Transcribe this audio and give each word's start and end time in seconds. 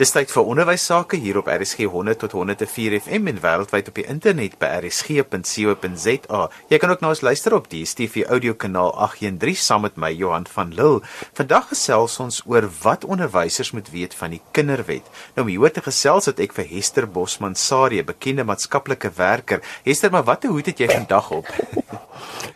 Dis 0.00 0.14
tyd 0.14 0.30
vir 0.32 0.46
onderwys 0.48 0.86
sake 0.88 1.18
hier 1.20 1.36
op 1.36 1.48
RSG 1.52 1.84
100 1.92 2.22
tot 2.22 2.32
104 2.32 2.94
FM 3.02 3.26
en 3.28 3.40
wêreldwyd 3.42 3.88
op 3.90 3.98
die 3.98 4.04
internet 4.08 4.54
by 4.56 4.68
rsg.co.za. 4.78 6.38
Jy 6.70 6.78
kan 6.80 6.92
ook 6.94 7.02
na 7.04 7.10
ons 7.12 7.20
luister 7.20 7.52
op 7.52 7.66
die 7.68 7.82
DStv 7.84 8.22
audio 8.32 8.54
kanaal 8.56 8.94
813 8.96 9.58
saam 9.60 9.84
met 9.84 9.98
my 10.00 10.08
Johan 10.16 10.46
van 10.48 10.72
Lille. 10.72 11.02
Vandag 11.36 11.66
gesels 11.74 12.14
ons 12.24 12.38
oor 12.48 12.64
wat 12.80 13.04
onderwysers 13.04 13.74
moet 13.76 13.90
weet 13.92 14.16
van 14.16 14.32
die 14.32 14.40
kinderwet. 14.56 15.10
Nou 15.36 15.44
om 15.44 15.50
hier 15.52 15.74
te 15.76 15.84
gesels 15.84 16.30
het 16.32 16.40
ek 16.40 16.56
vir 16.56 16.70
Hester 16.70 17.04
Bosman 17.04 17.52
Sarie, 17.52 18.00
bekende 18.00 18.46
maatskaplike 18.48 19.10
werker. 19.20 19.60
Hester, 19.84 20.08
maar 20.08 20.24
watter 20.24 20.48
hoed 20.48 20.72
het 20.72 20.80
jy 20.80 20.88
vandag 20.94 21.28
op? 21.42 21.50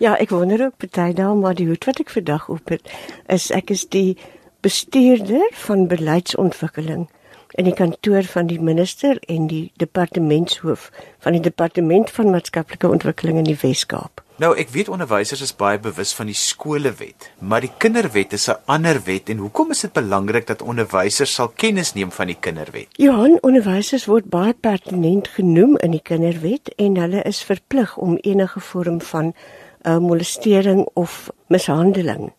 Ja, 0.02 0.16
ek 0.16 0.32
wonder 0.34 0.60
ook 0.64 0.80
party 0.80 1.12
daal 1.16 1.36
maar 1.38 1.54
die 1.56 1.68
hoed 1.68 1.84
wat 1.88 2.00
ek 2.02 2.10
vandag 2.12 2.48
op 2.52 2.72
het 2.72 2.88
is 3.32 3.50
ek 3.54 3.70
is 3.72 3.84
die 3.92 4.16
bestuurder 4.64 5.44
van 5.66 5.86
beleidsontwikkeling 5.88 7.06
in 7.54 7.68
die 7.68 7.74
kantoor 7.74 8.26
van 8.26 8.48
die 8.50 8.58
minister 8.60 9.18
en 9.30 9.46
die 9.50 9.70
departementshoof 9.78 10.90
van 11.22 11.36
die 11.36 11.42
departement 11.42 12.10
van 12.10 12.32
maatskaplike 12.34 12.90
ontwikkeling 12.90 13.38
in 13.42 13.48
die 13.48 13.58
Wes-Kaap. 13.60 14.22
Nou, 14.42 14.50
ek 14.58 14.72
weet 14.74 14.88
onderwysers 14.90 15.44
is 15.44 15.52
baie 15.54 15.78
bewus 15.78 16.10
van 16.18 16.26
die 16.26 16.34
skolewet, 16.34 17.28
maar 17.38 17.62
die 17.62 17.70
kinderwet 17.78 18.32
is 18.34 18.48
'n 18.50 18.58
ander 18.66 18.98
wet 19.06 19.30
en 19.30 19.38
hoekom 19.38 19.70
is 19.70 19.80
dit 19.86 19.92
belangrik 19.92 20.46
dat 20.46 20.62
onderwysers 20.62 21.34
sal 21.34 21.52
kennis 21.54 21.94
neem 21.94 22.10
van 22.10 22.26
die 22.26 22.40
kinderwet? 22.40 22.88
Johan, 22.98 23.38
onderwysers 23.42 24.06
word 24.06 24.24
baie 24.24 24.52
pertinent 24.52 25.28
genoem 25.28 25.76
in 25.76 25.90
die 25.90 26.02
kinderwet 26.02 26.74
en 26.76 26.96
hulle 26.96 27.22
is 27.22 27.42
verplig 27.42 27.96
om 27.96 28.16
enige 28.16 28.60
vorm 28.60 29.00
van 29.00 29.34
uh, 29.82 29.98
molestering 29.98 30.88
of 30.94 31.30
mishandeling 31.46 32.32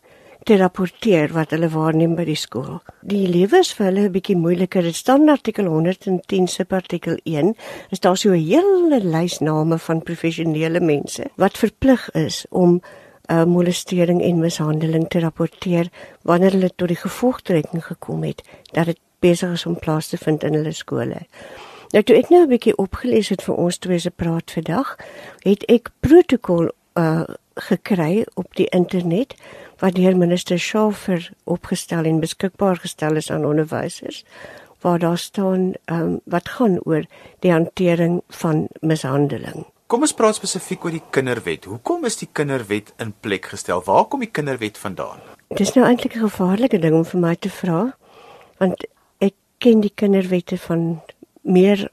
te 0.45 0.57
rapporteer 0.57 1.31
wat 1.33 1.53
hulle 1.55 1.69
waarneem 1.73 2.13
by 2.15 2.23
die 2.27 2.37
skool. 2.37 2.77
Die 3.01 3.25
lewe 3.27 3.63
is 3.63 3.71
vir 3.73 3.87
hulle 3.87 4.03
'n 4.05 4.11
bietjie 4.13 4.37
moeiliker. 4.37 4.83
Dit 4.83 4.95
staan 4.95 5.21
in 5.21 5.29
artikel 5.29 5.65
110 5.65 6.47
se 6.47 6.65
artikel 6.69 7.17
1 7.23 7.55
is 7.89 7.99
daar 7.99 8.17
so 8.17 8.29
'n 8.29 8.45
hele 8.45 8.99
lys 9.01 9.39
name 9.39 9.77
van 9.77 10.03
professionele 10.03 10.79
mense 10.79 11.23
wat 11.35 11.57
verplig 11.57 12.09
is 12.13 12.45
om 12.49 12.81
uh, 13.31 13.43
molestering 13.45 14.21
en 14.21 14.39
mishandeling 14.39 15.07
te 15.09 15.19
rapporteer 15.19 15.89
wanneer 16.21 16.51
hulle 16.51 16.71
tot 16.75 16.87
die 16.87 16.97
gevolgtrekking 16.97 17.83
gekom 17.83 18.23
het 18.23 18.43
dat 18.71 18.85
dit 18.85 18.99
besig 19.19 19.51
is 19.51 19.65
om 19.65 19.79
plaas 19.79 20.07
te 20.07 20.17
vind 20.17 20.43
in 20.43 20.53
hulle 20.53 20.71
skole. 20.71 21.25
Nou 21.91 22.03
toe 22.03 22.15
ek 22.15 22.29
nou 22.29 22.43
'n 22.43 22.49
bietjie 22.49 22.77
opgelees 22.77 23.29
het 23.29 23.41
vir 23.41 23.55
ons 23.55 23.77
twee 23.77 23.99
se 23.99 24.11
praat 24.11 24.51
vandag, 24.51 24.97
het 25.43 25.63
ek 25.69 25.89
protokol 25.99 26.69
uh, 26.97 27.23
gekry 27.55 28.25
op 28.35 28.55
die 28.55 28.67
internet 28.69 29.35
wat 29.79 29.95
deur 29.95 30.17
minister 30.17 30.59
Schaffer 30.59 31.31
opgestel 31.43 32.05
en 32.05 32.19
beskikbaar 32.19 32.77
gestel 32.83 33.15
is 33.15 33.31
aan 33.31 33.45
onderwysers 33.45 34.23
waar 34.85 34.99
daar 34.99 35.17
staan 35.17 35.73
um, 35.85 36.19
wat 36.25 36.49
gaan 36.49 36.79
oor 36.83 37.05
die 37.39 37.51
hantering 37.51 38.21
van 38.27 38.67
mishandeling. 38.81 39.65
Kom 39.89 40.01
ons 40.05 40.13
praat 40.13 40.37
spesifiek 40.37 40.85
oor 40.85 40.93
die 40.93 41.03
kinderwet. 41.09 41.65
Hoekom 41.65 42.05
is 42.05 42.19
die 42.21 42.29
kinderwet 42.31 42.91
in 43.01 43.13
plek 43.19 43.49
gestel? 43.53 43.81
Waar 43.85 44.05
kom 44.05 44.21
die 44.21 44.29
kinderwet 44.29 44.77
vandaan? 44.77 45.23
Dit 45.49 45.59
is 45.65 45.73
nou 45.73 45.87
eintlik 45.87 46.15
'n 46.15 46.27
gevaarlike 46.29 46.79
ding 46.79 46.93
om 46.93 47.05
vir 47.05 47.19
my 47.19 47.35
te 47.35 47.49
vra 47.49 47.95
want 48.57 48.85
ek 49.19 49.33
ken 49.57 49.81
die 49.81 49.93
kinderwette 49.95 50.57
van 50.57 51.01
meer 51.41 51.89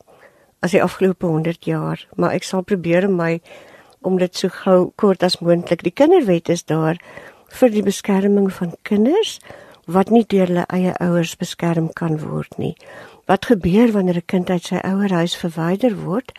as 0.61 0.71
die 0.71 0.83
afgelope 0.83 1.27
100 1.27 1.65
jaar, 1.65 2.07
maar 2.15 2.33
ek 2.33 2.43
sal 2.43 2.63
probeer 2.63 3.09
om 3.09 3.17
my 3.17 3.41
om 4.01 4.19
dit 4.19 4.37
so 4.37 4.49
gou 4.49 4.93
kort 4.97 5.23
as 5.23 5.39
moontlik. 5.39 5.83
Die 5.83 5.95
kinderwet 5.95 6.49
is 6.49 6.65
daar 6.65 6.99
vir 7.59 7.71
die 7.71 7.85
beskerming 7.85 8.49
van 8.53 8.75
kinders 8.89 9.39
wat 9.87 10.11
nie 10.15 10.25
deur 10.25 10.47
hulle 10.47 10.67
eie 10.71 10.95
ouers 11.03 11.35
beskerm 11.37 11.91
kan 11.93 12.21
word 12.23 12.59
nie. 12.59 12.77
Wat 13.27 13.47
gebeur 13.51 13.93
wanneer 13.93 14.23
'n 14.23 14.31
kind 14.33 14.51
uit 14.51 14.65
sy 14.65 14.81
ouerhuis 14.83 15.37
verwyder 15.37 15.95
word? 16.05 16.33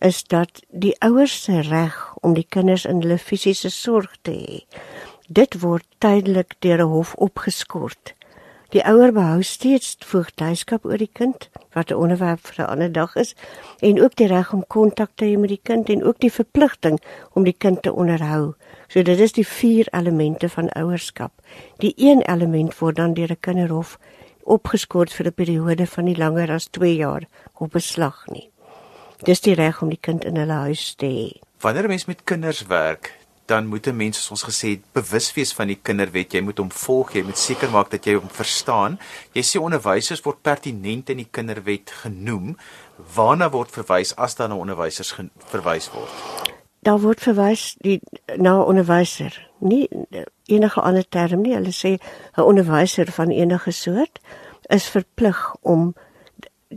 Is 0.00 0.24
dat 0.24 0.62
die 0.70 0.96
ouers 1.00 1.42
se 1.42 1.60
reg 1.60 2.14
om 2.20 2.34
die 2.34 2.46
kinders 2.48 2.84
in 2.84 3.02
hulle 3.02 3.18
fisiese 3.18 3.70
sorg 3.70 4.16
te 4.22 4.32
hê. 4.32 4.58
Dit 5.28 5.60
word 5.60 5.84
tydelik 5.98 6.54
deur 6.58 6.80
'n 6.82 6.92
hof 6.94 7.14
opgeskort. 7.14 8.14
Die 8.72 8.80
ouer 8.88 9.10
behou 9.12 9.42
steeds 9.44 9.98
voogdyskap 10.08 10.86
oor 10.88 10.96
die 10.96 11.10
kind, 11.12 11.50
wat 11.76 11.90
'n 11.90 12.00
onderwerp 12.04 12.40
vir 12.40 12.64
'n 12.64 12.70
ander 12.70 12.92
dag 12.92 13.16
is, 13.16 13.34
en 13.80 14.00
ook 14.02 14.16
die 14.16 14.26
reg 14.26 14.52
om 14.52 14.64
kontak 14.66 15.10
te 15.14 15.24
hê 15.24 15.36
met 15.38 15.48
die 15.48 15.60
kind 15.62 15.88
en 15.88 16.04
ook 16.04 16.18
die 16.18 16.32
verpligting 16.32 16.98
om 17.32 17.44
die 17.44 17.56
kind 17.58 17.82
te 17.82 17.92
onderhou. 17.92 18.54
So 18.88 19.02
dit 19.02 19.18
is 19.18 19.32
die 19.32 19.46
vier 19.46 19.86
elemente 19.90 20.48
van 20.48 20.68
ouerskap. 20.68 21.32
Die 21.78 21.92
een 21.96 22.22
element 22.22 22.78
word 22.78 22.96
dan 22.96 23.14
deur 23.14 23.30
'n 23.30 23.40
kinderhof 23.40 23.98
opgeskort 24.44 25.12
vir 25.12 25.26
'n 25.26 25.34
periode 25.34 25.86
van 25.86 26.04
nie 26.04 26.16
langer 26.16 26.50
as 26.50 26.66
2 26.70 26.96
jaar 26.96 27.22
op 27.58 27.72
beslag 27.72 28.26
nie. 28.26 28.50
Dis 29.22 29.40
die 29.40 29.54
reg 29.54 29.82
om 29.82 29.88
die 29.88 30.00
kind 30.00 30.24
in 30.24 30.36
hulle 30.36 30.52
huis 30.52 30.94
te 30.94 31.06
hê. 31.06 31.40
Wanneer 31.60 31.84
'n 31.84 31.88
mens 31.88 32.04
met 32.04 32.24
kinders 32.24 32.66
werk, 32.66 33.12
dan 33.46 33.66
moet 33.66 33.86
'n 33.86 33.96
mens 33.96 34.16
soos 34.16 34.30
ons 34.30 34.44
gesê 34.50 34.68
het 34.68 34.82
bewus 34.92 35.32
wees 35.34 35.52
van 35.52 35.66
die 35.66 35.78
kinderwet. 35.82 36.32
Jy 36.32 36.40
moet 36.40 36.58
hom 36.58 36.70
volg, 36.70 37.12
jy 37.12 37.22
moet 37.22 37.38
seker 37.38 37.70
maak 37.70 37.90
dat 37.90 38.04
jy 38.04 38.14
hom 38.14 38.28
verstaan. 38.30 38.98
Jy 39.32 39.42
sê 39.42 39.60
onderwysers 39.60 40.20
word 40.20 40.42
pertinent 40.42 41.10
in 41.10 41.16
die 41.16 41.28
kinderwet 41.30 41.90
genoem. 41.90 42.56
Waarna 43.14 43.50
word 43.50 43.70
verwys 43.70 44.16
as 44.16 44.34
dan 44.34 44.50
na 44.50 44.56
onderwysers 44.56 45.14
verwys 45.38 45.90
word? 45.90 46.10
Daar 46.82 47.00
word 47.00 47.20
verwys 47.20 47.76
die 47.78 48.00
na 48.36 48.62
onderwyser, 48.62 49.50
nie 49.58 49.88
enige 50.46 50.80
ander 50.80 51.08
term 51.08 51.42
nie. 51.42 51.54
Hulle 51.54 51.72
sê 51.72 51.98
'n 52.36 52.42
onderwyser 52.42 53.12
van 53.12 53.30
enige 53.30 53.70
soort 53.70 54.20
is 54.68 54.88
verplig 54.88 55.54
om 55.60 55.94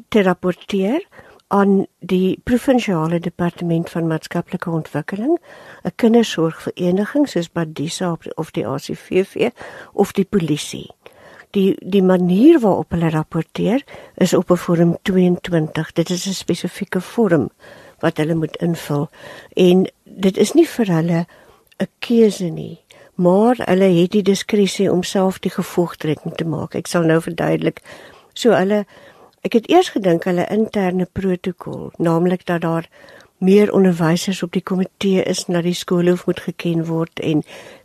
te 0.09 0.21
rapporteer 0.21 1.07
aan 1.47 1.85
die 1.99 2.39
provinsiale 2.43 3.19
departement 3.19 3.89
van 3.89 4.07
maatskaplike 4.07 4.69
ontwikkeling, 4.69 5.37
'n 5.83 5.91
kindersorgvereniging 5.95 7.29
soos 7.29 7.51
Badisa 7.51 8.17
of 8.35 8.51
die 8.51 8.67
ACVV 8.67 9.49
of 9.93 10.11
die 10.11 10.25
polisie. 10.25 10.91
Die 11.51 11.75
die 11.79 12.03
manier 12.03 12.59
waarop 12.59 12.91
hulle 12.91 13.09
rapporteer 13.09 13.83
is 14.15 14.33
op 14.33 14.51
'n 14.51 14.57
vorm 14.57 14.97
22. 15.01 15.91
Dit 15.91 16.09
is 16.09 16.27
'n 16.27 16.33
spesifieke 16.33 17.01
vorm 17.01 17.49
wat 17.99 18.17
hulle 18.17 18.35
moet 18.35 18.55
invul 18.55 19.09
en 19.53 19.87
dit 20.03 20.37
is 20.37 20.53
nie 20.53 20.67
vir 20.67 20.85
hulle 20.85 21.25
'n 21.77 21.87
keuse 21.99 22.49
nie 22.49 22.85
maar 23.15 23.55
hulle 23.57 23.83
het 23.83 24.11
die 24.11 24.21
diskresie 24.21 24.91
om 24.91 25.03
self 25.03 25.39
die 25.39 25.51
gevolgtrekking 25.51 26.35
te 26.35 26.45
maak. 26.45 26.75
Ek 26.75 26.87
sal 26.87 27.07
nou 27.07 27.21
verduidelik. 27.23 27.79
So 28.33 28.51
hulle 28.51 28.83
Ek 29.45 29.53
het 29.53 29.67
eers 29.69 29.91
gedink 29.93 30.23
hulle 30.25 30.47
interne 30.49 31.05
protokol, 31.05 31.91
naamlik 32.01 32.47
dat 32.49 32.63
daar 32.63 32.87
meer 33.37 33.69
onderwysers 33.73 34.39
op 34.43 34.55
die 34.55 34.63
komitee 34.63 35.21
is 35.23 35.43
na 35.45 35.59
die 35.61 35.75
skoolhoof 35.77 36.23
moet 36.25 36.39
geken 36.47 36.85
word 36.87 37.19
en 37.19 37.43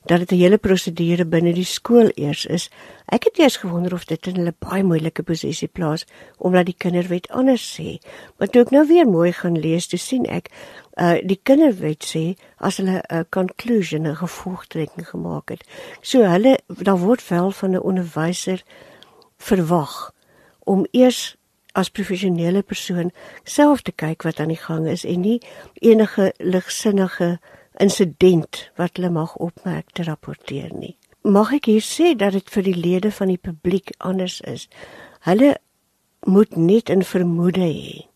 dat 0.08 0.22
dit 0.24 0.30
'n 0.32 0.40
hele 0.40 0.58
prosedure 0.58 1.24
binne 1.24 1.52
die 1.52 1.64
skool 1.64 2.08
eers 2.14 2.46
is. 2.46 2.70
Ek 3.12 3.24
het 3.24 3.38
eers 3.38 3.56
gewonder 3.56 3.92
of 3.92 4.04
dit 4.04 4.26
in 4.26 4.36
hulle 4.36 4.54
baie 4.58 4.82
moeilike 4.82 5.22
posisie 5.22 5.68
plaas 5.68 6.06
omdat 6.38 6.66
die 6.66 6.74
kinderwet 6.78 7.28
anders 7.28 7.80
sê. 7.80 7.98
Maar 8.38 8.48
toe 8.48 8.62
ek 8.62 8.70
nou 8.70 8.86
weer 8.86 9.06
mooi 9.06 9.32
gaan 9.32 9.58
lees, 9.58 9.86
toe 9.86 9.98
sien 9.98 10.24
ek 10.26 10.48
uh 10.96 11.18
die 11.22 11.40
kinderwet 11.42 12.04
sê 12.04 12.36
as 12.56 12.76
hulle 12.76 13.02
'n 13.08 13.26
conclusion 13.30 14.06
'n 14.06 14.16
gevolgtrekking 14.16 15.08
gemaak 15.08 15.48
het. 15.48 15.64
So 16.00 16.22
hulle 16.22 16.58
daar 16.66 16.98
word 16.98 17.28
wel 17.28 17.50
van 17.50 17.70
'n 17.70 17.82
onderwyser 17.82 18.62
verwag 19.36 20.12
om 20.64 20.86
eers 20.90 21.36
as 21.74 21.90
professionele 21.90 22.62
persoon 22.62 23.10
self 23.44 23.82
te 23.82 23.92
kyk 23.92 24.22
wat 24.26 24.40
aan 24.40 24.52
die 24.52 24.60
gang 24.60 24.88
is 24.88 25.04
en 25.04 25.20
nie 25.20 25.38
enige 25.80 26.32
ligsinnige 26.38 27.38
insident 27.80 28.70
wat 28.76 28.96
hulle 28.96 29.10
mag 29.10 29.36
opmerk 29.36 29.90
te 29.92 30.02
rapporteer 30.02 30.72
nie. 30.74 30.96
Mag 31.22 31.52
ek 31.52 31.68
hier 31.70 31.84
sê 31.84 32.14
dat 32.16 32.32
dit 32.32 32.50
vir 32.50 32.64
die 32.66 32.76
lede 32.76 33.10
van 33.12 33.28
die 33.28 33.40
publiek 33.40 33.92
anders 33.98 34.40
is. 34.40 34.68
Hulle 35.28 35.56
moet 36.26 36.56
net 36.56 36.90
'n 36.90 37.02
vermoede 37.02 37.60
hê 37.60 38.09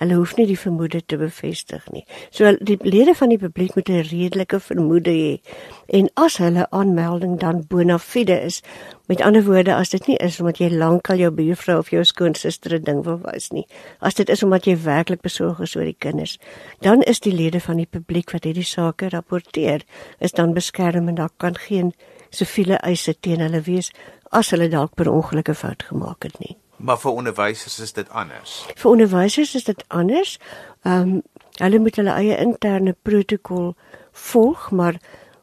Hulle 0.00 0.16
hoef 0.16 0.32
nie 0.38 0.46
die 0.48 0.56
vermoede 0.56 1.02
te 1.04 1.18
bevestig 1.20 1.84
nie. 1.92 2.06
So 2.32 2.54
die 2.56 2.78
lede 2.80 3.12
van 3.18 3.28
die 3.28 3.38
publiek 3.38 3.74
moet 3.76 3.90
'n 3.90 4.06
redelike 4.08 4.60
vermoede 4.60 5.10
hê. 5.10 5.40
En 5.88 6.08
as 6.16 6.38
hulle 6.38 6.66
aanmelding 6.70 7.38
dan 7.40 7.64
bona 7.68 7.98
fide 7.98 8.40
is, 8.40 8.62
met 9.06 9.20
ander 9.20 9.44
woorde, 9.44 9.74
as 9.74 9.90
dit 9.90 10.06
nie 10.06 10.16
is 10.16 10.40
omdat 10.40 10.58
jy 10.58 10.68
lankal 10.70 11.16
jou 11.16 11.30
buurvrou 11.30 11.78
of 11.78 11.90
jou 11.90 12.04
skoonsister 12.04 12.74
'n 12.74 12.84
ding 12.84 13.04
wil 13.04 13.18
wys 13.18 13.50
nie, 13.50 13.66
as 14.00 14.14
dit 14.14 14.28
is 14.28 14.42
omdat 14.42 14.64
jy 14.64 14.76
werklik 14.76 15.20
besorg 15.20 15.60
is 15.60 15.76
oor 15.76 15.84
die 15.84 15.96
kinders, 15.98 16.38
dan 16.80 17.02
is 17.02 17.20
die 17.20 17.34
lede 17.34 17.60
van 17.60 17.76
die 17.76 17.90
publiek 17.90 18.30
wat 18.32 18.44
hierdie 18.44 18.64
sake 18.64 19.08
rapporteer, 19.08 19.82
is 20.18 20.32
dan 20.32 20.54
beskerm 20.54 21.08
en 21.08 21.14
daar 21.14 21.34
kan 21.36 21.56
geen 21.56 21.92
siviele 22.30 22.74
eise 22.74 23.14
teen 23.20 23.40
hulle 23.40 23.60
wees 23.60 23.92
as 24.30 24.50
hulle 24.50 24.68
dalk 24.68 24.94
per 24.94 25.10
ongeluk 25.10 25.48
'n 25.48 25.54
fout 25.54 25.82
gemaak 25.82 26.22
het 26.22 26.38
nie. 26.38 26.59
Maar 26.80 26.98
vir 26.98 27.12
onderwysers 27.12 27.78
is 27.78 27.92
dit 27.92 28.08
anders. 28.08 28.66
Vir 28.76 28.90
onderwysers 28.90 29.54
is 29.54 29.64
dit 29.64 29.84
anders. 29.88 30.38
Ehm 30.82 31.00
um, 31.00 31.22
hulle 31.60 31.78
moet 31.78 31.96
hulle 32.00 32.12
eie 32.16 32.36
interne 32.40 32.94
protokol 33.02 33.74
volg, 34.12 34.70
maar 34.70 34.96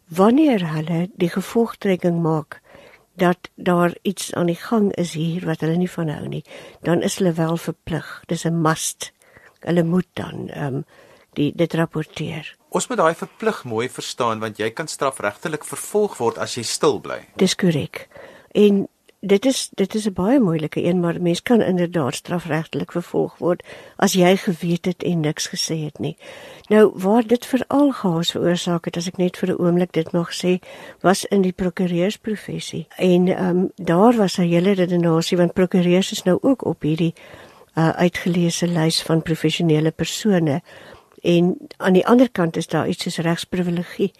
wanneer 0.08 0.64
hulle 0.72 1.10
die 1.14 1.30
gevolgtrekking 1.30 2.22
maak, 2.22 2.58
dat 3.14 3.50
daar 3.56 3.94
iets 4.02 4.34
aan 4.34 4.50
die 4.50 4.58
gang 4.58 4.94
is 4.96 5.14
hier 5.14 5.46
wat 5.46 5.62
hulle 5.62 5.78
nie 5.78 5.92
van 5.92 6.10
hou 6.10 6.28
nie, 6.28 6.44
dan 6.82 7.02
is 7.02 7.20
hulle 7.22 7.34
wel 7.38 7.58
verplig. 7.58 8.24
Dis 8.26 8.46
'n 8.46 8.62
must. 8.62 9.12
Hulle 9.60 9.84
moet 9.84 10.08
dan 10.14 10.50
ehm 10.50 10.76
um, 10.76 10.86
die 11.34 11.52
dit 11.56 11.74
rapporteer. 11.74 12.56
Ons 12.70 12.88
moet 12.88 12.98
daai 12.98 13.16
verplig 13.16 13.64
mooi 13.64 13.90
verstaan 13.90 14.40
want 14.40 14.58
jy 14.58 14.70
kan 14.70 14.88
strafregtelik 14.88 15.66
vervolg 15.66 16.18
word 16.18 16.38
as 16.38 16.56
jy 16.58 16.64
stil 16.64 17.00
bly. 17.00 17.20
Dis 17.36 17.56
korrek. 17.56 18.08
En 18.52 18.88
dit 19.20 19.46
is 19.46 19.70
dit 19.74 19.96
is 19.96 20.06
'n 20.06 20.14
baie 20.14 20.40
moeilike 20.40 20.84
een 20.84 21.00
maar 21.00 21.22
mens 21.22 21.42
kan 21.42 21.62
inderdaad 21.62 22.16
strafregtelik 22.16 22.92
vervolg 22.92 23.38
word 23.38 23.64
as 23.96 24.14
jy 24.14 24.38
geweet 24.38 24.86
het 24.86 25.04
en 25.04 25.20
niks 25.20 25.48
gesê 25.48 25.84
het 25.84 26.00
nie. 26.00 26.18
Nou 26.68 26.92
waar 26.96 27.28
dit 27.28 27.46
veral 27.46 27.92
gaas 27.92 28.32
veroorsaak 28.32 28.86
het 28.86 28.98
as 28.98 29.08
ek 29.08 29.18
net 29.18 29.38
vir 29.38 29.50
'n 29.50 29.60
oomblik 29.60 29.92
dit 29.92 30.12
nog 30.12 30.30
sê 30.34 30.60
was 31.02 31.26
in 31.26 31.42
die 31.42 31.52
prokureursprofessie. 31.52 32.88
En 32.96 33.28
ehm 33.28 33.50
um, 33.50 33.72
daar 33.76 34.16
was 34.16 34.38
'n 34.38 34.42
hele 34.42 34.72
redenasie 34.72 35.38
want 35.38 35.54
prokureurs 35.54 36.12
is 36.12 36.24
nou 36.24 36.38
ook 36.42 36.66
op 36.66 36.82
hierdie 36.82 37.14
uh, 37.76 37.90
uitgeleese 37.90 38.68
lys 38.68 39.02
van 39.02 39.22
professionele 39.22 39.92
persone. 39.92 40.62
En 41.22 41.58
aan 41.78 41.94
die 41.94 42.08
ander 42.08 42.32
kant 42.32 42.58
is 42.58 42.68
daar 42.68 42.88
iets 42.88 43.04
soos 43.04 43.18
regsprivilegie 43.18 44.14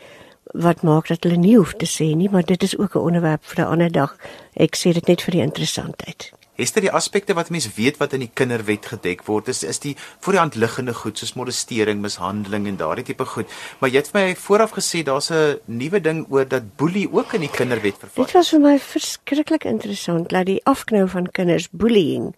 wat 0.54 0.82
maak 0.82 1.08
dat 1.08 1.24
hulle 1.24 1.38
nie 1.38 1.58
hoef 1.58 1.74
te 1.74 1.86
sê 1.86 2.16
nie, 2.16 2.30
maar 2.30 2.46
dit 2.46 2.64
is 2.64 2.78
ook 2.78 2.96
'n 2.96 3.00
onderwerp 3.00 3.46
vir 3.46 3.66
'n 3.66 3.72
ander 3.72 3.92
dag. 3.92 4.18
Ek 4.56 4.76
sê 4.76 4.94
dit 4.94 5.08
net 5.08 5.22
vir 5.22 5.32
die 5.32 5.42
interessantheid. 5.42 6.32
Dit 6.58 6.74
die 6.82 6.92
aspekte 6.92 7.36
wat 7.38 7.52
mense 7.54 7.70
weet 7.76 8.00
wat 8.02 8.16
in 8.18 8.24
die 8.24 8.32
kinderwet 8.34 8.88
gedek 8.90 9.20
word? 9.28 9.48
Is 9.48 9.60
is 9.64 9.78
die 9.80 9.96
voor 10.20 10.34
die 10.34 10.40
hand 10.40 10.56
liggende 10.56 10.94
goed 10.94 11.18
soos 11.18 11.36
molestering, 11.38 12.02
mishandeling 12.02 12.66
en 12.68 12.80
daardie 12.80 13.06
tipe 13.06 13.26
goed. 13.26 13.52
Maar 13.80 13.90
jy 13.90 14.02
het 14.02 14.10
my 14.14 14.24
vooraf 14.36 14.74
gesê 14.74 15.04
daar's 15.04 15.30
'n 15.30 15.60
nuwe 15.66 16.02
ding 16.02 16.26
oor 16.30 16.48
dat 16.48 16.76
boelie 16.76 17.08
ook 17.14 17.34
in 17.34 17.42
die 17.42 17.54
kinderwet 17.54 17.98
vervat. 18.00 18.26
Dit 18.26 18.34
was 18.34 18.50
vir 18.50 18.60
my 18.60 18.80
verskriklik 18.80 19.66
interessant 19.66 20.30
dat 20.30 20.46
die 20.46 20.62
afknou 20.64 21.08
van 21.08 21.32
kinders 21.32 21.70
bullying 21.72 22.34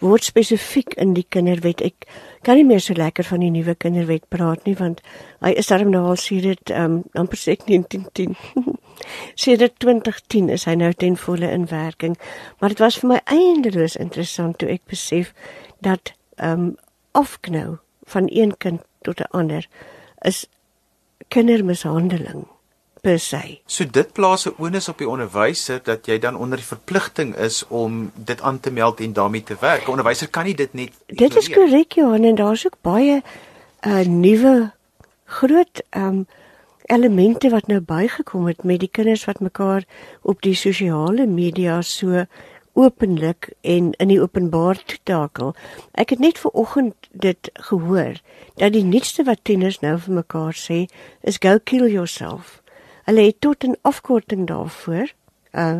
word 0.00 0.24
spesifiek 0.24 0.94
in 0.94 1.14
die 1.14 1.26
kinderwet. 1.28 1.80
Ek 1.80 2.06
kan 2.42 2.58
nie 2.58 2.66
meer 2.66 2.80
so 2.80 2.94
lekker 2.94 3.24
van 3.24 3.40
die 3.40 3.50
nuwe 3.50 3.74
kinderwet 3.74 4.28
praat 4.28 4.64
nie 4.66 4.74
want 4.78 5.02
hy 5.40 5.52
is 5.62 5.70
darm 5.70 5.90
nou 5.94 6.04
al 6.10 6.20
sedert 6.20 6.70
ehm 6.70 6.98
um, 6.98 7.02
amper 7.22 7.38
sê 7.38 7.56
1910. 7.56 8.36
sedert 9.44 9.78
2010 9.82 10.50
is 10.56 10.66
hy 10.68 10.74
nou 10.78 10.92
ten 10.92 11.16
volle 11.16 11.50
in 11.50 11.66
werking. 11.70 12.16
Maar 12.60 12.74
dit 12.74 12.82
was 12.82 12.98
vir 13.02 13.14
my 13.14 13.20
eindeloos 13.24 13.96
interessant 13.96 14.58
toe 14.58 14.70
ek 14.74 14.86
besef 14.90 15.34
dat 15.80 16.14
ehm 16.36 16.72
um, 16.72 16.72
afknou 17.12 17.78
van 18.08 18.28
een 18.32 18.56
kind 18.56 18.80
tot 19.04 19.20
'n 19.20 19.30
ander 19.30 19.68
is 20.24 20.46
kindermishandeling 21.28 22.46
per 23.02 23.18
se. 23.18 23.58
So 23.66 23.84
dit 23.84 24.12
plaas 24.12 24.46
'n 24.46 24.54
onus 24.58 24.88
op 24.88 24.98
die 24.98 25.08
onderwyser 25.08 25.80
dat 25.82 26.06
jy 26.06 26.18
dan 26.18 26.36
onder 26.36 26.58
die 26.58 26.66
verpligting 26.66 27.36
is 27.36 27.66
om 27.68 28.12
dit 28.14 28.40
aan 28.40 28.60
te 28.60 28.70
meld 28.70 29.00
en 29.00 29.12
daarmee 29.12 29.42
te 29.42 29.56
werk. 29.60 29.86
'n 29.86 29.90
Onderwyser 29.90 30.28
kan 30.28 30.44
nie 30.44 30.54
dit 30.54 30.74
net 30.74 30.90
Dit 31.06 31.36
is 31.36 31.48
korrek 31.48 31.92
Johan 31.92 32.24
en 32.24 32.34
daar's 32.34 32.66
ook 32.66 32.76
baie 32.80 33.22
uh 33.86 34.04
nuwe 34.06 34.72
groot 35.24 35.82
um 35.90 36.26
elemente 36.86 37.50
wat 37.50 37.66
nou 37.66 37.80
bygekom 37.80 38.46
het 38.46 38.62
met 38.62 38.80
die 38.80 38.90
kinders 38.90 39.24
wat 39.24 39.40
mekaar 39.40 39.84
op 40.22 40.42
die 40.42 40.54
sosiale 40.54 41.26
media 41.26 41.82
so 41.82 42.24
openlik 42.72 43.52
en 43.60 43.92
in 43.92 44.08
die 44.08 44.20
openbaar 44.20 44.84
toetakel. 44.84 45.54
Ek 45.92 46.10
het 46.10 46.18
net 46.18 46.38
ver 46.38 46.50
oggend 46.50 46.94
dit 47.10 47.50
gehoor 47.52 48.20
dat 48.56 48.72
die 48.72 48.84
nuutste 48.84 49.24
wat 49.24 49.44
tieners 49.44 49.80
nou 49.80 49.98
vir 49.98 50.14
mekaar 50.14 50.56
sê 50.56 50.86
is 51.20 51.38
go 51.40 51.58
kill 51.64 51.90
yourself. 51.90 52.61
Hulle 53.04 53.20
het 53.20 53.40
tot 53.40 53.64
'n 53.64 53.76
afkorting 53.82 54.46
daarvoor. 54.46 55.12
Uh 55.52 55.78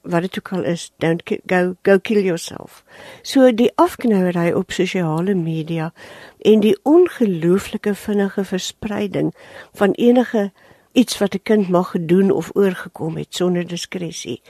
wat 0.00 0.20
dit 0.20 0.38
ook 0.38 0.52
al 0.52 0.64
is, 0.64 0.92
don't 0.96 1.22
go 1.46 1.74
go 1.82 1.98
kill 1.98 2.22
yourself. 2.22 2.84
So 3.22 3.54
die 3.54 3.72
afknouery 3.74 4.52
op 4.52 4.72
sosiale 4.72 5.34
media 5.34 5.92
en 6.38 6.60
die 6.60 6.78
ongelooflike 6.82 7.94
vinnige 7.94 8.44
verspreiding 8.44 9.34
van 9.72 9.90
enige 9.90 10.52
iets 10.92 11.18
wat 11.18 11.34
'n 11.34 11.42
kind 11.42 11.68
mag 11.68 11.90
gedoen 11.90 12.30
of 12.30 12.50
oorgekom 12.54 13.16
het 13.16 13.34
sonder 13.34 13.66
diskresie 13.66 14.42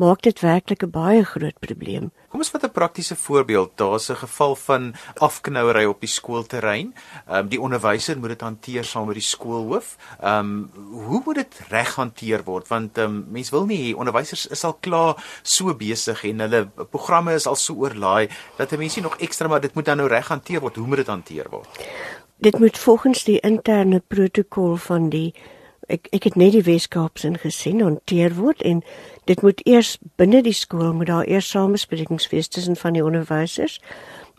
maak 0.00 0.22
dit 0.24 0.40
werklik 0.40 0.82
'n 0.82 0.90
baie 0.90 1.24
groot 1.24 1.58
probleem. 1.60 2.10
Kom 2.30 2.40
ons 2.40 2.50
vat 2.50 2.64
'n 2.64 2.72
praktiese 2.72 3.16
voorbeeld. 3.16 3.70
Daar's 3.76 4.08
'n 4.10 4.16
geval 4.16 4.56
van 4.56 4.94
afknouery 5.16 5.84
op 5.84 6.00
die 6.00 6.08
skoolterrein. 6.08 6.94
Ehm 7.26 7.36
um, 7.36 7.48
die 7.48 7.60
onderwyser 7.60 8.18
moet 8.18 8.28
dit 8.28 8.40
hanteer 8.40 8.84
saam 8.84 9.06
met 9.06 9.14
die 9.14 9.30
skoolhoof. 9.34 9.96
Ehm 10.20 10.38
um, 10.38 10.70
hoe 10.92 11.22
moet 11.24 11.34
dit 11.34 11.60
reg 11.68 11.94
hanteer 11.94 12.44
word? 12.44 12.68
Want 12.68 12.98
ehm 12.98 13.06
um, 13.06 13.26
mense 13.30 13.50
wil 13.50 13.66
nie 13.66 13.80
hê 13.82 13.96
onderwysers 13.96 14.46
is 14.46 14.64
al 14.64 14.76
klaar 14.80 15.40
so 15.42 15.74
besig 15.74 16.24
en 16.24 16.40
hulle 16.40 16.68
programme 16.90 17.34
is 17.34 17.46
al 17.46 17.56
so 17.56 17.74
oorlaai 17.74 18.28
dat 18.56 18.72
'n 18.72 18.78
mensie 18.78 19.02
nog 19.02 19.16
ekstra 19.16 19.48
maar 19.48 19.60
dit 19.60 19.74
moet 19.74 19.84
dan 19.84 19.96
nou 19.96 20.08
reg 20.08 20.28
hanteer 20.28 20.60
word. 20.60 20.76
Hoe 20.76 20.86
moet 20.86 20.96
dit 20.96 21.06
hanteer 21.06 21.46
word? 21.50 21.68
Dit 22.36 22.58
moet 22.58 22.78
volgens 22.78 23.24
die 23.24 23.40
interne 23.40 24.02
protokol 24.06 24.76
van 24.76 25.08
die 25.08 25.34
ek 25.90 26.08
ek 26.14 26.28
het 26.28 26.36
net 26.38 26.52
die 26.52 26.62
Weskaapse 26.66 27.26
ingesien 27.30 27.82
hanteer 27.82 28.34
word 28.38 28.62
en 28.62 28.82
dit 29.30 29.42
moet 29.42 29.60
eers 29.66 29.96
binne 30.20 30.42
die 30.46 30.56
skool 30.56 30.92
moet 30.94 31.10
daar 31.10 31.28
eers 31.28 31.50
samesprekings 31.50 32.30
wees 32.30 32.48
tussen 32.48 32.76
van 32.76 32.96
die 32.96 33.04
onderwysers 33.04 33.80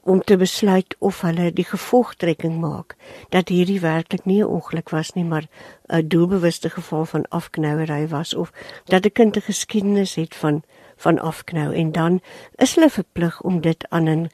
om 0.02 0.22
te 0.26 0.38
besluit 0.38 0.96
of 1.00 1.22
hulle 1.22 1.52
die 1.54 1.66
gevolgtrekking 1.68 2.58
maak 2.62 2.96
dat 3.36 3.52
hierdie 3.54 3.82
werklik 3.84 4.26
nie 4.26 4.42
'n 4.42 4.54
ongeluk 4.58 4.90
was 4.90 5.14
nie 5.14 5.24
maar 5.24 5.48
'n 5.90 6.08
doelbewuste 6.08 6.70
geval 6.70 7.06
van 7.06 7.28
afknouery 7.30 8.08
was 8.08 8.34
of 8.34 8.52
dat 8.86 9.06
'n 9.06 9.12
kind 9.12 9.38
'n 9.38 9.48
geskiedenis 9.52 10.16
het 10.16 10.36
van 10.36 10.64
van 10.98 11.20
afknou 11.20 11.74
en 11.76 11.92
dan 11.92 12.22
is 12.56 12.76
hulle 12.76 12.90
verplig 12.90 13.42
om 13.42 13.62
dit 13.62 13.86
aan 13.90 14.10
'n 14.10 14.30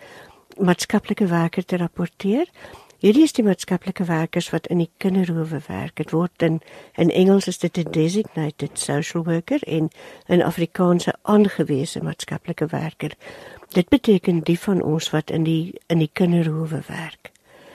maatskaplike 0.57 1.27
werker 1.27 1.65
te 1.65 1.77
rapporteer 1.77 2.47
Hierdie 2.97 3.27
is 3.27 3.35
die 3.37 3.43
maatskaplike 3.45 4.07
werkers 4.09 4.47
wat 4.49 4.67
in 4.73 4.79
die 4.81 4.89
kinderhoewe 4.97 5.59
werk. 5.67 5.99
Dit 5.99 6.15
word 6.17 6.41
in 6.41 6.55
in 6.97 7.11
Engels 7.13 7.47
is 7.47 7.59
dit 7.61 7.77
'n 7.77 7.91
designated 7.91 8.79
social 8.79 9.23
worker 9.23 9.61
en 9.63 9.89
'n 10.27 10.41
Afrikaanse 10.41 11.13
aangewese 11.21 12.01
maatskaplike 12.03 12.65
werker. 12.65 13.11
Dit 13.69 13.89
beteken 13.89 14.43
die 14.43 14.59
van 14.59 14.81
ons 14.81 15.09
wat 15.09 15.29
in 15.29 15.43
die 15.43 15.73
in 15.87 15.99
die 15.99 16.09
kinderhoewe 16.13 16.81
werk. 16.87 17.31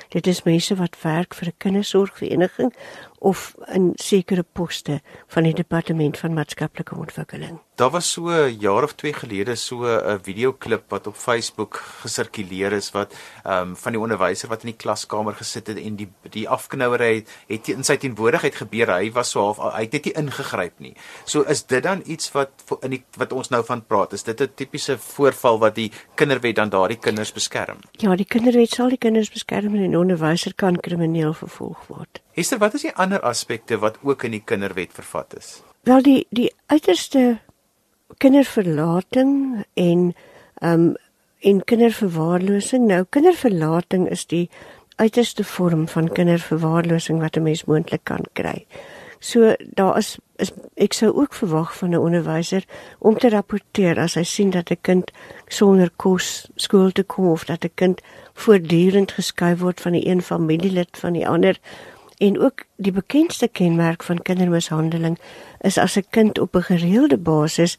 Dit 0.09 0.27
is 0.27 0.43
mense 0.43 0.75
wat 0.75 1.03
werk 1.03 1.35
vir 1.35 1.49
'n 1.49 1.59
kindersorgvereniging 1.59 2.75
of 3.23 3.55
in 3.71 3.93
sekere 4.03 4.43
poste 4.43 5.01
van 5.31 5.47
die 5.47 5.55
departement 5.55 6.19
van 6.19 6.35
maatskaplike 6.35 6.97
ontwikkeling. 6.99 7.61
Daar 7.79 7.91
was 7.91 8.11
so 8.13 8.29
'n 8.29 8.59
jaar 8.61 8.83
of 8.83 8.95
2 8.95 9.13
gelede 9.13 9.55
so 9.57 9.85
'n 9.85 10.19
videoklip 10.23 10.91
wat 10.91 11.07
op 11.07 11.17
Facebook 11.17 11.77
gesirkuleer 12.03 12.73
is 12.73 12.91
wat 12.91 13.15
ehm 13.45 13.69
um, 13.69 13.77
van 13.77 13.93
die 13.93 14.01
onderwyser 14.01 14.49
wat 14.49 14.63
in 14.63 14.71
die 14.71 14.83
klaskamer 14.85 15.35
gesit 15.35 15.67
het 15.67 15.79
en 15.79 15.97
die 15.97 16.09
die 16.31 16.49
afknouery 16.49 17.25
het 17.49 17.69
in 17.69 17.85
sy 17.85 17.97
teenwoordigheid 17.97 18.55
gebeur. 18.55 18.91
Hy 18.91 19.13
was 19.13 19.31
so 19.31 19.41
half 19.41 19.59
hy 19.59 19.83
het 19.83 19.93
net 19.93 20.05
nie 20.05 20.15
ingegryp 20.15 20.79
nie. 20.79 20.97
So 21.25 21.43
is 21.43 21.67
dit 21.67 21.83
dan 21.83 22.03
iets 22.07 22.33
wat 22.33 22.51
in 22.83 22.91
die 22.91 23.05
wat 23.17 23.33
ons 23.33 23.49
nou 23.49 23.65
van 23.65 23.87
praat. 23.87 24.13
Is 24.13 24.23
dit 24.23 24.41
'n 24.41 24.51
tipiese 24.55 24.99
voorval 24.99 25.59
wat 25.59 25.75
die 25.75 25.93
kinderwet 26.15 26.57
dan 26.57 26.69
daardie 26.69 26.99
kinders 26.99 27.33
beskerm? 27.33 27.79
Ja, 27.91 28.17
die 28.17 28.27
kinderwet 28.27 28.71
sal 28.71 28.89
die 28.89 28.99
kinders 28.99 29.31
beskerm 29.31 29.75
en 29.75 29.91
'n 29.91 29.97
onderwyser 29.97 30.55
kan 30.55 30.81
krimineel 30.81 31.35
vervolg 31.35 31.87
word. 31.87 32.22
Hester, 32.33 32.59
wat 32.59 32.75
is 32.75 32.87
die 32.87 32.95
ander 32.97 33.21
aspekte 33.21 33.79
wat 33.79 33.99
ook 34.03 34.23
in 34.25 34.31
die 34.31 34.43
kinderwet 34.45 34.93
vervat 34.97 35.37
is? 35.37 35.61
Wel 35.85 36.03
die 36.03 36.27
die 36.31 36.49
uiterste 36.67 37.39
kinderverlating 38.17 39.65
en 39.75 40.13
ehm 40.61 40.87
um, 40.87 40.95
en 41.43 41.65
kinderverwaarlosing. 41.65 42.87
Nou 42.87 43.05
kinderverlating 43.11 44.09
is 44.11 44.27
die 44.31 44.49
uiterste 44.97 45.45
vorm 45.45 45.89
van 45.89 46.13
kinderverwaarlosing 46.13 47.19
wat 47.21 47.37
'n 47.37 47.43
mens 47.43 47.65
moontlik 47.65 48.05
kan 48.05 48.25
kry. 48.33 48.67
So 49.19 49.55
daar 49.75 49.97
is 49.99 50.19
is 50.37 50.51
ek 50.75 50.93
sou 50.93 51.13
ook 51.15 51.35
verwag 51.35 51.77
van 51.77 51.91
'n 51.91 51.99
onderwyser 51.99 52.65
om 52.99 53.19
te 53.19 53.29
rapporteer 53.29 53.99
as 53.99 54.15
hy 54.15 54.23
sien 54.23 54.51
dat 54.51 54.71
'n 54.71 54.81
kind 54.81 55.13
sonder 55.49 55.91
kos 55.97 56.51
skool 56.57 56.91
toe 56.91 57.05
kom 57.05 57.29
of 57.29 57.45
dat 57.45 57.65
'n 57.65 57.75
kind 57.75 58.01
voortdurend 58.35 59.13
geskuif 59.13 59.59
word 59.59 59.81
van 59.81 59.93
die 59.93 60.07
een 60.07 60.23
familielid 60.23 60.99
van 60.99 61.13
die 61.13 61.29
ander 61.29 61.61
En 62.23 62.41
ook 62.41 62.65
die 62.77 62.93
bekendste 62.93 63.49
kenmerk 63.49 64.03
van 64.03 64.23
kindermishandeling 64.23 65.19
is 65.61 65.79
as 65.79 65.97
'n 65.97 66.07
kind 66.11 66.39
op 66.39 66.55
'n 66.57 66.69
gereelde 66.71 67.19
basis 67.19 67.79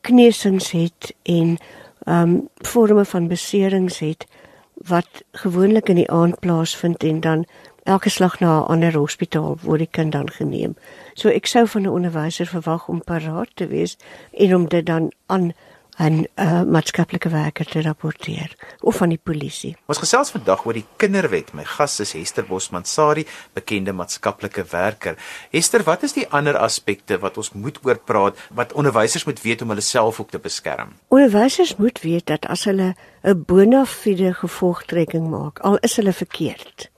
kneusings 0.00 0.70
het 0.70 1.14
en 1.22 1.58
ehm 2.04 2.22
um, 2.22 2.48
forme 2.56 3.04
van 3.04 3.28
beserings 3.28 3.98
het 3.98 4.26
wat 4.74 5.08
gewoonlik 5.32 5.88
in 5.88 5.94
die 5.94 6.10
aand 6.10 6.38
plaasvind 6.38 7.02
en 7.02 7.20
dan 7.20 7.44
elke 7.82 8.08
slag 8.08 8.40
na 8.40 8.58
'n 8.58 8.66
ander 8.66 8.96
hospitaal 8.96 9.56
word 9.62 9.78
die 9.78 9.88
kind 9.90 10.12
dan 10.12 10.30
geneem. 10.30 10.76
So 11.14 11.28
ek 11.28 11.46
sou 11.46 11.68
van 11.68 11.82
'n 11.82 11.88
onderwyser 11.88 12.46
verwag 12.46 12.88
om 12.88 13.04
paraat 13.04 13.50
te 13.54 13.66
wees 13.66 13.96
en 14.32 14.54
om 14.54 14.68
dit 14.68 14.86
dan 14.86 15.12
aan 15.26 15.52
'n 16.00 16.26
uh, 16.36 16.62
maatskaplike 16.64 17.28
werker 17.28 17.66
te 17.66 17.82
rapporteer 17.82 18.54
of 18.80 18.96
van 18.96 19.08
die 19.12 19.20
polisie. 19.22 19.76
Ons 19.86 20.00
gesels 20.00 20.30
vandag 20.32 20.64
oor 20.64 20.72
die 20.72 20.86
kinderwet. 20.96 21.52
My 21.52 21.64
gas 21.64 22.00
is 22.00 22.14
Hester 22.16 22.46
Bosman 22.48 22.84
Sari, 22.84 23.26
bekende 23.52 23.92
maatskaplike 23.92 24.64
werker. 24.70 25.18
Hester, 25.50 25.84
wat 25.84 26.02
is 26.02 26.16
die 26.16 26.24
ander 26.28 26.56
aspekte 26.56 27.18
wat 27.20 27.36
ons 27.36 27.52
moet 27.52 27.78
oor 27.84 27.98
praat 27.98 28.40
wat 28.56 28.72
onderwysers 28.72 29.26
moet 29.28 29.42
weet 29.42 29.62
om 29.62 29.68
hulle 29.68 29.84
self 29.84 30.20
ook 30.20 30.30
te 30.30 30.38
beskerm? 30.38 30.96
Onderwysers 31.08 31.76
moet 31.76 32.00
weet 32.00 32.26
dat 32.26 32.46
as 32.46 32.64
hulle 32.64 32.94
'n 33.22 33.44
bona 33.46 33.84
fide 33.84 34.34
gevolgtrekking 34.34 35.28
maak, 35.28 35.58
al 35.58 35.76
is 35.76 35.96
hulle 35.96 36.12
verkeerd, 36.12 36.90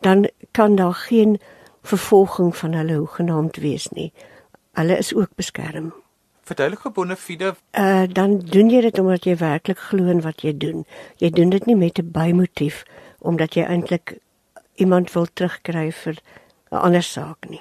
dan 0.00 0.28
kan 0.50 0.76
daar 0.76 0.94
geen 0.94 1.40
vervolging 1.82 2.56
van 2.56 2.72
hulle 2.72 2.96
hoegenaamd 2.96 3.56
wees 3.56 3.88
nie. 3.88 4.12
Hulle 4.72 4.98
is 4.98 5.14
ook 5.14 5.30
beskerm. 5.36 6.01
Verduidelike 6.42 6.90
bona 6.90 7.16
fide. 7.16 7.54
Uh 7.78 8.06
dan 8.10 8.38
doen 8.38 8.70
jy 8.70 8.80
dit 8.80 8.98
omdat 8.98 9.24
jy 9.24 9.36
werklik 9.36 9.78
glo 9.78 10.10
in 10.10 10.20
wat 10.20 10.42
jy 10.42 10.56
doen. 10.56 10.84
Jy 11.18 11.30
doen 11.30 11.50
dit 11.50 11.66
nie 11.66 11.76
met 11.76 11.98
'n 11.98 12.10
bymotief 12.10 12.84
omdat 13.18 13.54
jy 13.54 13.62
eintlik 13.62 14.18
iemand 14.74 15.12
wil 15.12 15.26
terugkry 15.26 15.92
vir 15.92 16.16
'n 16.70 16.76
ander 16.76 17.02
saak 17.02 17.48
nie. 17.48 17.60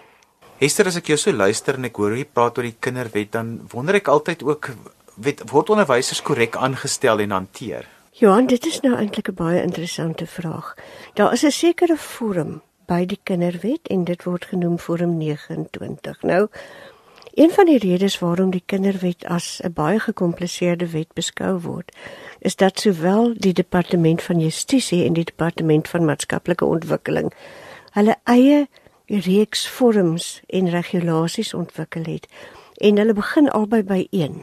Hester, 0.58 0.88
as 0.88 0.96
ek 0.96 1.08
jou 1.08 1.18
so 1.18 1.32
luister 1.32 1.76
en 1.76 1.86
ek 1.86 1.96
hoor 1.96 2.16
jy 2.16 2.26
praat 2.26 2.58
oor 2.58 2.64
die 2.64 2.78
kinderwet, 2.80 3.32
dan 3.32 3.62
wonder 3.72 3.96
ek 3.96 4.08
altyd 4.08 4.44
ook 4.44 4.70
wet 5.18 5.42
word 5.52 5.70
onderwysers 5.70 6.22
korrek 6.22 6.56
aangestel 6.56 7.20
en 7.20 7.32
hanteer? 7.32 7.88
Johan, 8.12 8.46
dit 8.46 8.66
is 8.66 8.82
nou 8.82 8.96
eintlik 8.96 9.30
'n 9.30 9.36
baie 9.36 9.62
interessante 9.62 10.28
vraag. 10.28 10.76
Daar 11.14 11.34
is 11.34 11.44
'n 11.44 11.52
sekere 11.52 11.98
vorm 11.98 12.62
by 12.86 13.06
die 13.06 13.20
kinderwet 13.24 13.88
en 13.88 14.04
dit 14.04 14.24
word 14.24 14.46
genoem 14.46 14.80
vorm 14.80 15.18
29. 15.18 16.22
Nou, 16.22 16.48
een 17.34 17.52
van 17.52 17.66
die 17.66 17.78
redes 17.78 18.20
waarom 18.20 18.52
die 18.52 18.64
kinderwet 18.66 19.26
as 19.26 19.60
'n 19.64 19.74
baie 19.74 20.00
gekompliseerde 20.00 20.90
wet 20.90 21.14
beskou 21.14 21.60
word, 21.60 21.96
is 22.40 22.56
dat 22.56 22.80
sowel 22.80 23.34
die 23.38 23.54
departement 23.54 24.22
van 24.22 24.40
justisie 24.40 25.06
en 25.06 25.14
die 25.14 25.24
departement 25.24 25.88
van 25.88 26.06
maatskaplike 26.06 26.66
ontwikkeling 26.66 27.34
hulle 27.92 28.16
eie 28.24 28.68
reeks 29.06 29.68
vorms 29.68 30.42
en 30.48 30.70
regulasies 30.70 31.54
ontwikkel 31.54 32.08
het 32.08 32.28
en 32.82 32.98
hulle 32.98 33.14
begin 33.14 33.50
albei 33.50 33.84
by 33.84 34.08
een. 34.10 34.42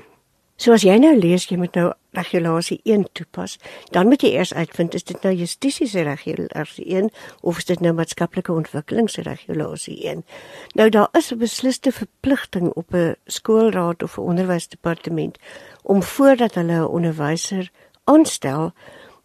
So 0.58 0.74
as 0.74 0.82
jy 0.82 0.96
nou 0.98 1.12
lees 1.14 1.44
jy 1.46 1.56
moet 1.56 1.76
nou 1.78 1.92
regulasie 2.18 2.80
1 2.82 3.04
toepas, 3.14 3.58
dan 3.94 4.08
moet 4.10 4.24
jy 4.26 4.32
eers 4.34 4.50
uitvind 4.50 4.96
is 4.98 5.06
dit 5.06 5.22
nou 5.22 5.30
justisiese 5.38 6.02
regulasie 6.02 6.86
1 6.98 7.12
of 7.46 7.60
is 7.62 7.68
dit 7.68 7.84
nou 7.84 7.92
maatskaplike 7.94 8.50
ontwikkelingsregulasie 8.50 10.00
1. 10.10 10.24
Nou 10.74 10.88
daar 10.90 11.14
is 11.14 11.30
'n 11.30 11.38
besliste 11.38 11.92
verpligting 11.92 12.72
op 12.74 12.92
'n 12.92 13.14
skoolraad 13.26 14.02
of 14.02 14.18
'n 14.18 14.26
onderwysdepartement 14.34 15.38
om 15.82 16.02
voordat 16.02 16.54
hulle 16.54 16.82
'n 16.82 16.90
onderwyser 16.90 17.70
aanstel 18.04 18.72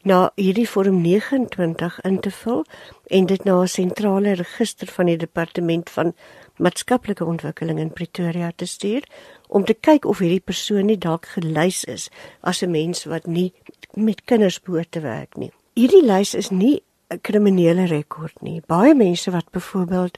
na 0.04 0.32
hierdie 0.36 0.70
vorm 0.70 1.02
29 1.02 2.02
in 2.04 2.20
te 2.20 2.32
vul 2.32 2.66
en 3.08 3.26
dit 3.26 3.44
na 3.44 3.62
'n 3.62 3.68
sentrale 3.68 4.34
register 4.34 4.88
van 4.88 5.06
die 5.06 5.18
departement 5.18 5.90
van 5.90 6.14
maatskaplike 6.58 7.26
ontwikkeling 7.26 7.80
in 7.80 7.94
Pretoria 7.94 8.52
te 8.56 8.66
stuur 8.66 9.04
om 9.54 9.66
te 9.66 9.76
kyk 9.78 10.08
of 10.10 10.22
hierdie 10.24 10.42
persoon 10.42 10.88
nie 10.90 10.98
dalk 10.98 11.28
gelys 11.36 11.84
is 11.86 12.10
as 12.42 12.64
'n 12.64 12.72
mens 12.72 13.06
wat 13.06 13.28
nie 13.28 13.54
met 13.94 14.26
kinders 14.26 14.60
behoort 14.60 14.92
te 14.92 15.00
werk 15.00 15.38
nie. 15.38 15.52
Hierdie 15.76 16.06
lys 16.06 16.34
is 16.34 16.50
nie 16.50 16.82
'n 17.12 17.22
kriminele 17.22 17.86
rekord 17.86 18.42
nie. 18.42 18.62
Baie 18.68 18.96
mense 18.96 19.32
wat 19.32 19.52
byvoorbeeld 19.52 20.18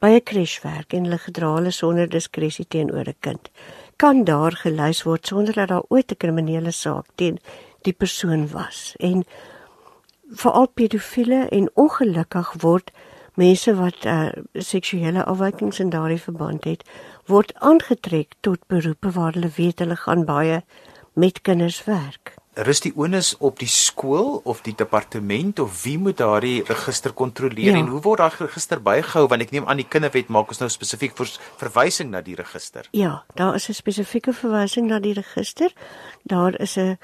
by 0.00 0.10
'n 0.16 0.22
crash 0.24 0.62
werk 0.62 0.94
en 0.94 1.04
hulle 1.04 1.18
gedra 1.18 1.54
hulle 1.54 1.70
sonder 1.70 2.08
diskresie 2.08 2.66
teenoor 2.68 3.08
'n 3.08 3.20
kind, 3.20 3.50
kan 3.96 4.24
daar 4.24 4.52
gelys 4.52 5.02
word 5.02 5.26
sonder 5.26 5.54
dat 5.54 5.68
daar 5.68 5.84
ooit 5.88 6.12
'n 6.12 6.16
kriminele 6.16 6.70
saak 6.70 7.06
teen 7.14 7.38
die 7.82 7.92
persoon 7.92 8.48
was. 8.48 8.94
En 8.98 9.24
veral 10.30 10.68
pedofiele 10.68 11.48
en 11.50 11.70
ongelukkig 11.74 12.54
word 12.62 12.90
mense 13.34 13.74
wat 13.74 14.04
uh, 14.04 14.28
seksuele 14.54 15.24
afwykings 15.24 15.80
in 15.80 15.90
daardie 15.90 16.20
verband 16.20 16.64
het, 16.64 16.84
word 17.26 17.54
aangetrek 17.54 18.34
tot 18.40 18.66
beroepe 18.66 19.10
waar 19.10 19.32
hulle 19.32 19.52
weet 19.56 19.78
hulle 19.78 19.96
gaan 19.96 20.24
baie 20.24 20.62
met 21.14 21.42
kinders 21.42 21.84
werk. 21.84 22.34
Rus 22.54 22.80
die 22.82 22.92
onus 22.98 23.36
op 23.38 23.60
die 23.60 23.68
skool 23.70 24.40
of 24.44 24.60
die 24.66 24.74
departement 24.76 25.60
of 25.62 25.82
wie 25.84 25.96
moet 25.98 26.18
daardie 26.18 26.64
register 26.66 27.12
kontroleer 27.12 27.72
ja. 27.72 27.78
en 27.78 27.86
hoe 27.86 28.00
word 28.02 28.18
daai 28.18 28.40
register 28.40 28.82
bygehou 28.82 29.28
want 29.30 29.46
ek 29.46 29.54
neem 29.54 29.68
aan 29.70 29.78
die 29.78 29.86
kinderwet 29.86 30.28
maak 30.34 30.50
ons 30.50 30.60
nou 30.60 30.68
spesifiek 30.72 31.14
vir 31.16 31.30
verwysing 31.62 32.10
na 32.10 32.24
die 32.26 32.34
register. 32.34 32.88
Ja, 32.90 33.22
daar 33.38 33.54
is 33.54 33.68
'n 33.68 33.78
spesifieke 33.78 34.32
verwysing 34.32 34.90
na 34.90 34.98
die 34.98 35.14
register. 35.14 35.70
Daar 36.24 36.58
is 36.60 36.76
'n 36.76 36.98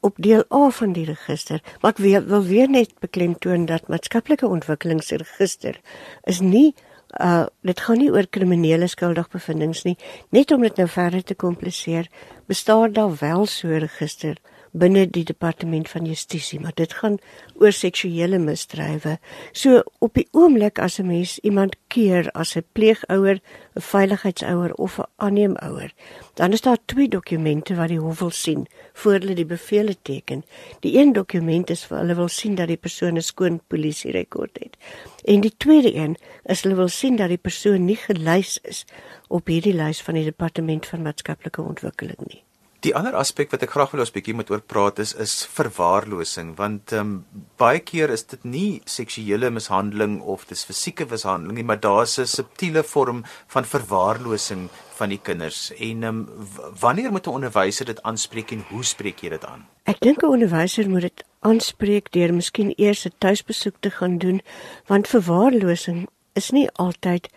op 0.00 0.14
deel 0.16 0.44
A 0.54 0.70
van 0.70 0.92
die 0.92 1.04
register. 1.04 1.62
Maar 1.80 1.90
ek 1.90 2.02
wil, 2.02 2.24
wil 2.24 2.44
weer 2.44 2.70
net 2.70 2.92
beklemtoon 2.98 3.66
dat 3.66 3.88
maatskaplike 3.88 4.46
ontwikkelingsregister 4.46 5.80
is 6.24 6.40
nie 6.40 6.74
uh 7.20 7.46
dit 7.62 7.80
gaan 7.80 7.98
nie 7.98 8.10
oor 8.10 8.26
kriminele 8.26 8.86
skuldigbevindings 8.86 9.84
nie. 9.86 9.96
Net 10.30 10.50
om 10.50 10.62
dit 10.62 10.76
nou 10.76 10.88
verder 10.88 11.22
te 11.24 11.34
kompliseer, 11.34 12.10
bestaan 12.46 12.92
daar 12.92 13.14
wel 13.20 13.46
so 13.46 13.68
'n 13.68 13.78
register 13.86 14.36
binne 14.72 15.06
die 15.10 15.24
departement 15.24 15.88
van 15.88 16.06
justisie, 16.06 16.60
maar 16.60 16.74
dit 16.74 16.92
gaan 16.92 17.18
oor 17.54 17.72
seksuele 17.72 18.38
misdrywe. 18.38 19.18
So 19.52 19.82
op 19.98 20.14
die 20.14 20.28
oomblik 20.32 20.78
as 20.78 20.98
'n 20.98 21.06
mens 21.06 21.38
iemand 21.38 21.76
keer 21.88 22.30
as 22.32 22.56
'n 22.56 22.64
pleegouer, 22.72 23.40
'n 23.76 23.80
veiligheidsouer 23.80 24.74
of 24.74 24.98
'n 24.98 25.04
aanneemouer, 25.16 25.92
dan 26.34 26.52
is 26.52 26.60
daar 26.60 26.78
twee 26.84 27.08
dokumente 27.08 27.74
wat 27.74 27.88
die 27.88 28.00
hof 28.00 28.18
wil 28.18 28.30
sien 28.30 28.66
voor 28.92 29.12
hulle 29.12 29.34
die 29.34 29.46
bevele 29.46 29.96
teken. 30.02 30.44
Die 30.80 30.98
een 30.98 31.12
dokument 31.12 31.70
is 31.70 31.84
vir 31.84 31.98
hulle 31.98 32.14
wil 32.14 32.28
sien 32.28 32.54
dat 32.54 32.68
die 32.68 32.76
persoon 32.76 33.16
'n 33.16 33.22
skoon 33.22 33.60
polisie 33.66 34.10
rekord 34.10 34.58
het. 34.58 34.76
En 35.24 35.40
die 35.40 35.54
tweede 35.56 35.94
een 35.94 36.16
is 36.44 36.62
hulle 36.62 36.74
wil 36.74 36.88
sien 36.88 37.16
dat 37.16 37.28
die 37.28 37.38
persoon 37.38 37.84
nie 37.84 37.96
gelys 37.96 38.58
is 38.62 38.84
op 39.28 39.46
hierdie 39.46 39.74
lys 39.74 40.02
van 40.02 40.14
die 40.14 40.24
departement 40.24 40.86
van 40.86 41.02
maatskaplike 41.02 41.62
ontwikkeling 41.62 42.26
nie. 42.26 42.42
Die 42.84 42.92
ander 42.94 43.14
aspek 43.16 43.50
wat 43.50 43.62
ek 43.64 43.72
graag 43.72 43.92
wil 43.94 44.02
ons 44.04 44.12
bietjie 44.12 44.34
met 44.36 44.50
oor 44.52 44.60
praat 44.60 44.98
is 45.02 45.14
is 45.22 45.34
verwaarlosing 45.56 46.54
want 46.58 46.92
ehm 46.92 47.00
um, 47.00 47.44
baie 47.56 47.80
keer 47.80 48.10
is 48.12 48.26
dit 48.32 48.42
nie 48.44 48.80
seksuele 48.84 49.50
mishandeling 49.50 50.18
of 50.20 50.44
dis 50.50 50.64
fisieke 50.68 51.06
mishandeling 51.10 51.56
nie 51.56 51.64
maar 51.70 51.80
daar's 51.80 52.18
'n 52.18 52.26
subtiele 52.26 52.82
vorm 52.82 53.24
van 53.54 53.64
verwaarlosing 53.64 54.68
van 54.98 55.08
die 55.08 55.20
kinders 55.28 55.72
en 55.78 56.02
ehm 56.02 56.20
um, 56.20 56.48
wanneer 56.80 57.10
moet 57.12 57.26
'n 57.26 57.36
onderwyser 57.38 57.86
dit 57.86 58.02
aanspreek 58.02 58.52
en 58.52 58.64
hoe 58.68 58.84
spreek 58.84 59.22
jy 59.22 59.30
dit 59.30 59.44
aan? 59.44 59.64
Ek 59.84 60.00
dink 60.00 60.22
'n 60.22 60.32
onderwyser 60.36 60.90
moet 60.90 61.08
dit 61.08 61.24
aanspreek 61.40 62.12
deur 62.12 62.34
miskien 62.34 62.72
eers 62.76 63.06
'n 63.06 63.14
tuisbesoek 63.18 63.76
te 63.80 63.90
gaan 63.90 64.18
doen 64.18 64.42
want 64.86 65.08
verwaarlosing 65.08 66.08
is 66.34 66.50
nie 66.50 66.68
altyd 66.72 67.28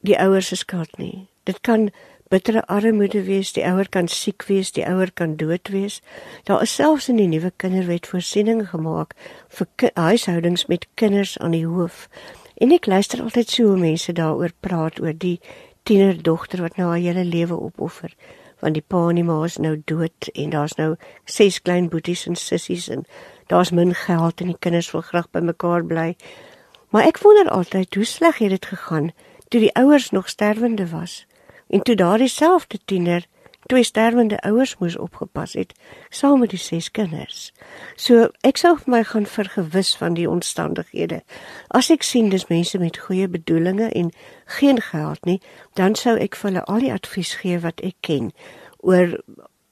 die 0.00 0.18
ouers 0.18 0.48
se 0.48 0.56
skuld 0.56 0.98
nie. 0.98 1.28
Dit 1.44 1.60
kan 1.60 1.90
bittere 2.34 2.64
armoede 2.66 3.22
wees, 3.28 3.52
die 3.54 3.62
ouer 3.62 3.86
kan 3.88 4.08
siek 4.10 4.42
wees, 4.50 4.72
die 4.74 4.86
ouer 4.90 5.12
kan 5.14 5.36
dood 5.38 5.70
wees. 5.70 6.00
Daar 6.48 6.64
is 6.66 6.74
selfs 6.74 7.08
in 7.12 7.20
die 7.22 7.30
nuwe 7.30 7.52
kinderwet 7.62 8.08
voorsiening 8.10 8.64
gemaak 8.72 9.14
vir 9.54 9.90
huishoudings 9.94 10.66
met 10.66 10.88
kinders 10.98 11.36
aan 11.38 11.54
die 11.54 11.66
hoof. 11.66 12.08
En 12.58 12.74
ek 12.74 12.90
luister 12.90 13.22
altyd 13.22 13.50
so 13.50 13.70
hoe 13.70 13.78
mense 13.78 14.12
daaroor 14.12 14.54
praat 14.66 14.98
oor 15.02 15.14
die 15.14 15.38
tienerdogter 15.86 16.64
wat 16.64 16.80
nou 16.80 16.90
haar 16.90 17.04
hele 17.04 17.24
lewe 17.28 17.54
opoffer 17.54 18.10
want 18.64 18.78
die 18.78 18.84
pa 18.88 19.02
en 19.10 19.18
die 19.18 19.26
ma 19.26 19.36
is 19.44 19.58
nou 19.60 19.74
dood 19.90 20.30
en 20.32 20.52
daar's 20.54 20.76
nou 20.78 20.94
ses 21.28 21.60
klein 21.60 21.90
boeties 21.92 22.24
en 22.30 22.38
sissies 22.40 22.88
en 22.88 23.04
daar's 23.52 23.74
min 23.76 23.92
geld 24.06 24.40
en 24.40 24.52
die 24.54 24.60
kinders 24.66 24.88
wil 24.94 25.04
graag 25.04 25.28
by 25.36 25.42
mekaar 25.44 25.84
bly. 25.84 26.14
Maar 26.94 27.10
ek 27.10 27.20
wonder 27.20 27.50
altyd 27.52 27.94
hoe 27.98 28.08
sleg 28.08 28.40
het 28.40 28.54
dit 28.56 28.70
gegaan 28.72 29.10
toe 29.52 29.60
die 29.60 29.74
ouers 29.76 30.10
nog 30.16 30.30
sterwende 30.32 30.88
was. 30.94 31.24
En 31.68 31.82
toe 31.82 31.94
daardie 31.94 32.28
selfde 32.28 32.78
tiener 32.84 33.26
twee 33.66 33.82
sterwende 33.82 34.40
ouers 34.40 34.76
moes 34.78 34.96
opgepas 34.96 35.52
het 35.52 35.72
saam 36.08 36.38
met 36.40 36.50
die 36.50 36.58
ses 36.58 36.90
kinders. 36.90 37.52
So 37.96 38.28
ek 38.44 38.60
sou 38.60 38.74
vir 38.80 38.92
my 38.96 39.02
gaan 39.08 39.26
vergewis 39.26 39.94
van 39.96 40.18
die 40.18 40.28
omstandighede. 40.30 41.22
As 41.68 41.90
ek 41.90 42.04
sien 42.04 42.28
dis 42.32 42.46
mense 42.52 42.78
met 42.78 43.00
goeie 43.06 43.28
bedoelings 43.28 43.92
en 43.92 44.12
geen 44.58 44.80
geld 44.80 45.24
nie, 45.24 45.40
dan 45.74 45.96
sou 45.96 46.16
ek 46.20 46.36
vir 46.36 46.50
hulle 46.50 46.66
al 46.68 46.84
die 46.84 46.92
advies 46.92 47.34
gee 47.40 47.58
wat 47.64 47.80
ek 47.80 47.96
ken 48.00 48.32
oor 48.84 49.16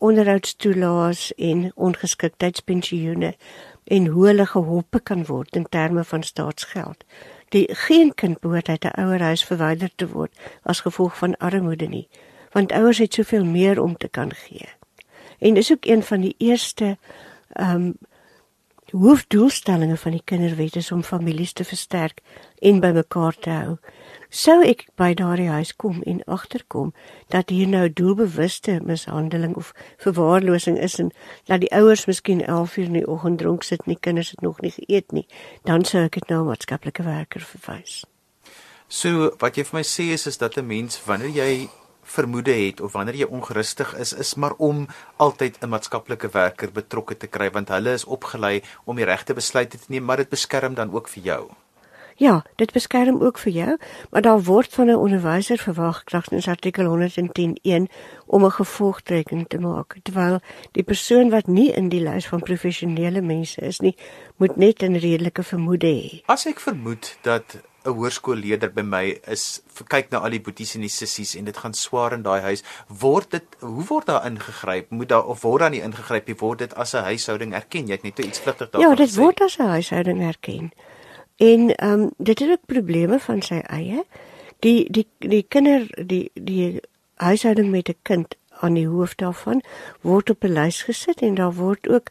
onderhoudstoelaas 0.03 1.31
en 1.37 1.69
ongeskiktheidspensioene 1.75 3.35
en 3.85 4.07
hoe 4.07 4.27
hulle 4.27 4.47
geholpe 4.47 5.01
kan 5.01 5.27
word 5.29 5.57
in 5.57 5.69
terme 5.69 6.05
van 6.05 6.25
staatsgeld 6.27 7.05
die 7.53 7.67
geen 7.75 8.15
kind 8.15 8.41
behoort 8.41 8.69
uit 8.69 8.85
'n 8.85 9.01
ouerhuis 9.01 9.45
verwyder 9.45 9.91
te 9.95 10.09
word 10.09 10.33
as 10.63 10.81
gevolg 10.81 11.17
van 11.19 11.37
armoede 11.37 11.87
nie, 11.87 12.09
want 12.53 12.73
ouers 12.73 12.99
het 12.99 13.15
soveel 13.15 13.45
meer 13.45 13.83
om 13.83 13.97
te 13.97 14.09
kan 14.09 14.35
gee. 14.35 14.69
En 15.39 15.55
dis 15.55 15.73
ook 15.73 15.85
een 15.85 16.03
van 16.03 16.21
die 16.21 16.35
eerste 16.39 16.97
ehm 17.53 17.75
um, 17.75 17.95
hoofdoelstellings 18.93 20.01
van 20.01 20.11
die 20.11 20.23
kinderwet 20.25 20.77
is 20.77 20.93
om 20.93 21.03
families 21.03 21.53
te 21.53 21.65
versterk 21.65 22.21
en 22.59 22.81
bymekaar 22.81 23.35
te 23.35 23.51
hou. 23.51 23.77
Sou 24.33 24.63
ek 24.65 24.87
by 24.97 25.11
daardie 25.13 25.51
huis 25.53 25.75
kom 25.77 25.99
en 26.09 26.23
agterkom 26.25 26.95
dat 27.29 27.51
hier 27.53 27.69
nou 27.69 27.83
doelbewuste 27.93 28.79
mishandeling 28.81 29.53
of 29.61 29.75
verwaarlosing 30.01 30.79
is 30.81 30.95
en 31.03 31.11
dat 31.51 31.61
die 31.61 31.69
ouers 31.77 32.07
miskien 32.09 32.41
11 32.41 32.79
uur 32.79 32.87
in 32.87 32.97
die 32.97 33.05
oggend 33.05 33.43
dronk 33.43 33.67
sit 33.69 33.83
en 33.85 33.93
die 33.93 33.99
kinders 34.01 34.31
het 34.33 34.41
nog 34.41 34.63
nie 34.65 34.71
geëet 34.73 35.13
nie, 35.13 35.27
dan 35.69 35.85
sou 35.85 36.07
ek 36.07 36.17
dit 36.17 36.33
nou 36.33 36.47
maatskaplike 36.47 37.05
werker 37.05 37.45
verwys. 37.45 37.99
So 38.89 39.35
wat 39.43 39.61
jy 39.61 39.67
vir 39.69 39.83
my 39.83 39.85
sê 39.85 40.07
is 40.17 40.25
is 40.31 40.41
dat 40.41 40.57
'n 40.57 40.65
mens 40.67 40.97
wanneer 41.05 41.37
jy 41.37 41.69
vermoede 42.03 42.57
het 42.57 42.81
of 42.81 42.97
wanneer 42.97 43.21
jy 43.21 43.29
ongerustig 43.29 43.93
is, 44.01 44.15
is 44.17 44.35
maar 44.35 44.57
om 44.57 44.87
altyd 45.19 45.61
'n 45.61 45.69
maatskaplike 45.69 46.33
werker 46.33 46.73
betrokke 46.73 47.17
te 47.17 47.29
kry 47.29 47.51
want 47.51 47.69
hulle 47.69 47.93
is 47.93 48.09
opgelei 48.09 48.63
om 48.85 48.97
die 48.97 49.05
regte 49.05 49.35
besluite 49.35 49.77
te 49.77 49.93
neem, 49.93 50.05
maar 50.05 50.17
dit 50.17 50.29
beskerm 50.29 50.75
dan 50.75 50.91
ook 50.91 51.09
vir 51.09 51.23
jou. 51.23 51.51
Ja, 52.17 52.45
dit 52.57 52.73
beskerm 52.73 53.21
ook 53.23 53.39
vir 53.39 53.53
jou, 53.53 53.77
maar 54.11 54.23
daar 54.23 54.43
word 54.43 54.75
van 54.75 54.87
'n 54.87 54.95
onderwyser 54.95 55.59
verwag 55.59 56.05
kragtens 56.05 56.49
artikel 56.49 56.85
110.1 56.85 57.89
om 58.27 58.45
'n 58.45 58.51
gevolgtrekking 58.51 59.49
te 59.49 59.59
maak, 59.59 59.97
terwyl 60.03 60.41
die 60.73 60.83
persoon 60.83 61.31
wat 61.31 61.47
nie 61.47 61.73
in 61.73 61.89
die 61.89 62.01
lys 62.01 62.27
van 62.27 62.41
professionele 62.41 63.21
mense 63.21 63.61
is 63.61 63.81
nie, 63.81 63.97
moet 64.37 64.57
net 64.57 64.83
'n 64.83 64.95
redelike 64.97 65.43
vermoede 65.43 65.87
hê. 65.87 66.23
As 66.27 66.47
ek 66.47 66.61
vermoed 66.61 67.19
dat 67.23 67.57
'n 67.85 67.91
hoërskoolleerder 67.91 68.73
by 68.73 68.83
my 68.83 69.21
is 69.27 69.63
kyk 69.89 70.11
na 70.11 70.19
al 70.19 70.31
die 70.31 70.41
boeties 70.41 70.75
en 70.75 70.81
die 70.81 70.93
sissies 70.93 71.35
en 71.35 71.45
dit 71.45 71.57
gaan 71.57 71.75
swaar 71.75 72.13
in 72.13 72.23
daai 72.23 72.41
huis 72.41 72.63
word 72.87 73.31
dit 73.31 73.57
hoe 73.61 73.85
word 73.89 74.07
daar 74.07 74.27
ingegryp? 74.27 74.91
Moet 74.91 75.09
daar 75.09 75.27
of 75.27 75.43
word 75.43 75.61
daar 75.61 75.71
nie 75.71 75.83
ingegryp 75.83 76.27
nie 76.27 76.39
word 76.39 76.59
dit 76.59 76.75
as 76.75 76.95
'n 76.95 77.03
huishouding 77.03 77.55
erken? 77.55 77.87
Jy 77.87 77.93
het 77.93 78.03
net 78.03 78.19
iets 78.19 78.39
vlugtig 78.39 78.71
daarvan 78.71 78.91
Ja 78.91 78.95
dit 78.95 79.15
word 79.17 79.41
as 79.41 79.59
'n 79.59 79.75
huishouding 79.77 80.23
erken 80.23 80.73
en 81.43 81.75
ehm 81.75 82.01
um, 82.01 82.11
dit 82.17 82.39
het 82.39 82.51
ook 82.51 82.67
probleme 82.67 83.19
van 83.19 83.43
sy 83.43 83.61
eie 83.79 84.05
die 84.67 84.91
die 84.91 85.07
die 85.19 85.45
kinder 85.49 85.87
die 86.13 86.31
die 86.35 86.81
huishouding 87.15 87.71
met 87.71 87.89
'n 87.89 87.99
kind 88.03 88.37
aan 88.61 88.75
die 88.75 88.89
hoof 88.89 89.15
daarvan 89.15 89.63
word 90.01 90.31
op 90.31 90.45
'n 90.45 90.53
lys 90.59 90.83
gesit 90.83 91.21
en 91.21 91.35
daar 91.35 91.55
word 91.55 91.89
ook 91.89 92.11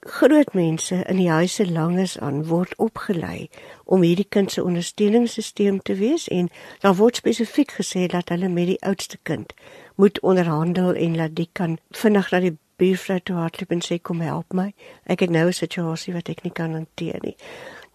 groot 0.00 0.52
mense 0.54 1.02
in 1.04 1.16
die 1.16 1.30
huise 1.30 1.70
langes 1.70 2.18
aan 2.18 2.44
word 2.46 2.76
opgelei 2.76 3.48
om 3.84 4.02
hierdie 4.02 4.28
kind 4.28 4.52
se 4.52 4.64
ondersteuningssisteem 4.64 5.82
te 5.82 5.94
wees 5.94 6.28
en 6.28 6.50
daar 6.80 6.96
word 6.96 7.16
spesifiek 7.16 7.72
gesê 7.80 8.06
dat 8.06 8.28
hulle 8.28 8.48
met 8.48 8.66
die 8.66 8.82
oudste 8.82 9.18
kind 9.22 9.52
moet 9.94 10.20
onderhandel 10.20 10.94
en 10.94 11.16
laat 11.16 11.34
die 11.34 11.48
kan 11.52 11.78
vinnig 11.90 12.30
na 12.30 12.40
die 12.40 12.56
buurvrou 12.76 13.20
toe 13.24 13.36
hardloop 13.36 13.72
en 13.72 13.82
sê 13.84 13.98
kom 14.02 14.20
help 14.20 14.52
my. 14.52 14.72
Ek 15.04 15.20
het 15.24 15.30
nou 15.30 15.46
'n 15.48 15.52
situasie 15.52 16.12
wat 16.14 16.28
ek 16.28 16.42
nie 16.44 16.52
kan 16.52 16.72
hanteer 16.72 17.18
nie. 17.22 17.36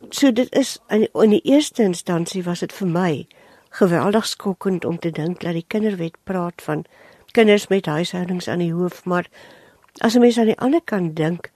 So 0.09 0.31
dit 0.31 0.55
is 0.55 0.79
in, 0.89 1.07
in 1.13 1.29
die 1.29 1.41
eerste 1.43 1.83
instansie 1.83 2.43
was 2.43 2.59
dit 2.59 2.73
vir 2.73 2.87
my 2.87 3.27
geweldig 3.69 4.25
skokkend 4.27 4.85
om 4.85 4.99
te 4.99 5.11
dink 5.11 5.39
dat 5.39 5.53
die 5.53 5.65
kinderwet 5.67 6.17
praat 6.23 6.61
van 6.61 6.85
kinders 7.31 7.67
met 7.67 7.85
huishoudings 7.85 8.47
aan 8.47 8.59
die 8.59 8.73
hoof, 8.73 9.05
maar 9.05 9.29
as 9.99 10.15
'n 10.15 10.19
mens 10.19 10.37
aan 10.37 10.51
die 10.51 10.59
ander 10.59 10.81
kant 10.83 11.15
dink, 11.15 11.51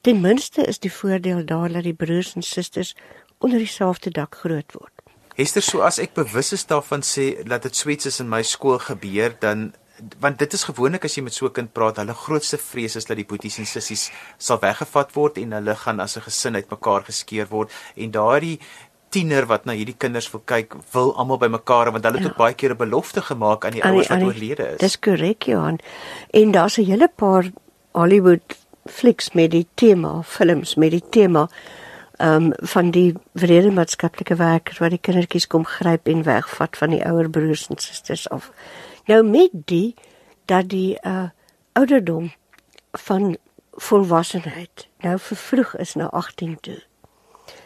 Ten 0.00 0.20
minste 0.20 0.62
is 0.64 0.78
die 0.78 0.92
voordeel 0.92 1.44
daar 1.44 1.72
dat 1.72 1.82
die 1.82 1.94
broers 1.94 2.34
en 2.34 2.42
susters 2.42 2.94
onder 3.38 3.58
dieselfde 3.58 4.10
dak 4.10 4.38
groot 4.40 4.72
word. 4.72 4.92
Hester, 5.34 5.62
so 5.62 5.82
as 5.86 5.98
ek 6.02 6.14
bewus 6.14 6.52
is 6.54 6.64
daarvan 6.70 7.02
sê 7.06 7.42
dat 7.46 7.66
dit 7.66 7.76
sweets 7.76 8.06
is 8.06 8.20
in 8.22 8.30
my 8.30 8.40
skool 8.46 8.78
gebeur, 8.82 9.34
dan 9.42 9.72
want 10.20 10.38
dit 10.38 10.52
is 10.52 10.64
gewoonlik 10.64 11.04
as 11.04 11.16
jy 11.16 11.22
met 11.22 11.34
so 11.34 11.46
'n 11.46 11.52
kind 11.52 11.72
praat, 11.72 11.96
hulle 11.96 12.14
grootste 12.14 12.58
vrees 12.58 12.96
is 12.96 13.04
dat 13.04 13.16
die 13.16 13.26
boeties 13.26 13.58
en 13.58 13.66
sissies 13.66 14.10
sal 14.38 14.58
weggevat 14.60 15.14
word 15.14 15.38
en 15.38 15.52
hulle 15.52 15.74
gaan 15.74 16.00
as 16.00 16.16
'n 16.16 16.22
gesin 16.22 16.54
uitmekaar 16.54 17.04
geskeer 17.04 17.46
word 17.50 17.70
en 17.96 18.10
daardie 18.10 18.58
tiener 19.10 19.46
wat 19.46 19.64
na 19.64 19.72
hierdie 19.72 19.96
kinders 19.96 20.28
wil 20.32 20.42
kyk, 20.44 20.74
wil 20.92 21.14
almal 21.16 21.38
bymekaar 21.38 21.92
want 21.92 22.04
hulle 22.04 22.20
het 22.20 22.32
ja. 22.32 22.36
baie 22.36 22.54
keer 22.54 22.74
'n 22.74 22.76
belofte 22.76 23.22
gemaak 23.22 23.64
aan 23.64 23.72
die 23.72 23.84
ouers 23.84 24.08
wat 24.08 24.22
oorlede 24.22 24.74
is. 24.74 24.78
Dis 24.78 24.98
korrek, 24.98 25.42
Johan. 25.42 25.78
En 26.30 26.50
daar's 26.50 26.78
'n 26.78 26.84
hele 26.84 27.08
paar 27.08 27.50
Hollywood 27.92 28.56
flieks 28.86 29.32
met 29.32 29.50
die 29.50 29.66
tema, 29.74 30.22
films 30.22 30.74
met 30.74 30.90
die 30.90 31.04
tema 31.10 31.48
ehm 32.18 32.44
um, 32.44 32.52
van 32.66 32.90
die 32.90 33.14
vrede 33.34 33.70
maatskaplike 33.70 34.34
werkers 34.34 34.78
wat 34.78 34.90
die 34.90 34.98
kindertjies 34.98 35.46
kom 35.46 35.64
gryp 35.64 36.08
en 36.08 36.22
wegvat 36.22 36.76
van 36.76 36.90
die 36.90 37.04
ouer 37.06 37.30
broers 37.30 37.68
en 37.68 37.78
susters 37.78 38.28
af. 38.28 38.50
Nou 39.08 39.22
met 39.24 39.50
die 39.52 39.94
dat 40.44 40.68
die 40.68 40.98
uh 41.02 41.28
ouderdom 41.72 42.32
van 42.92 43.36
volwassenheid 43.72 44.88
nou 45.00 45.18
vervroeg 45.18 45.76
is 45.76 45.94
na 45.94 46.08
18 46.10 46.60
toe. 46.60 46.82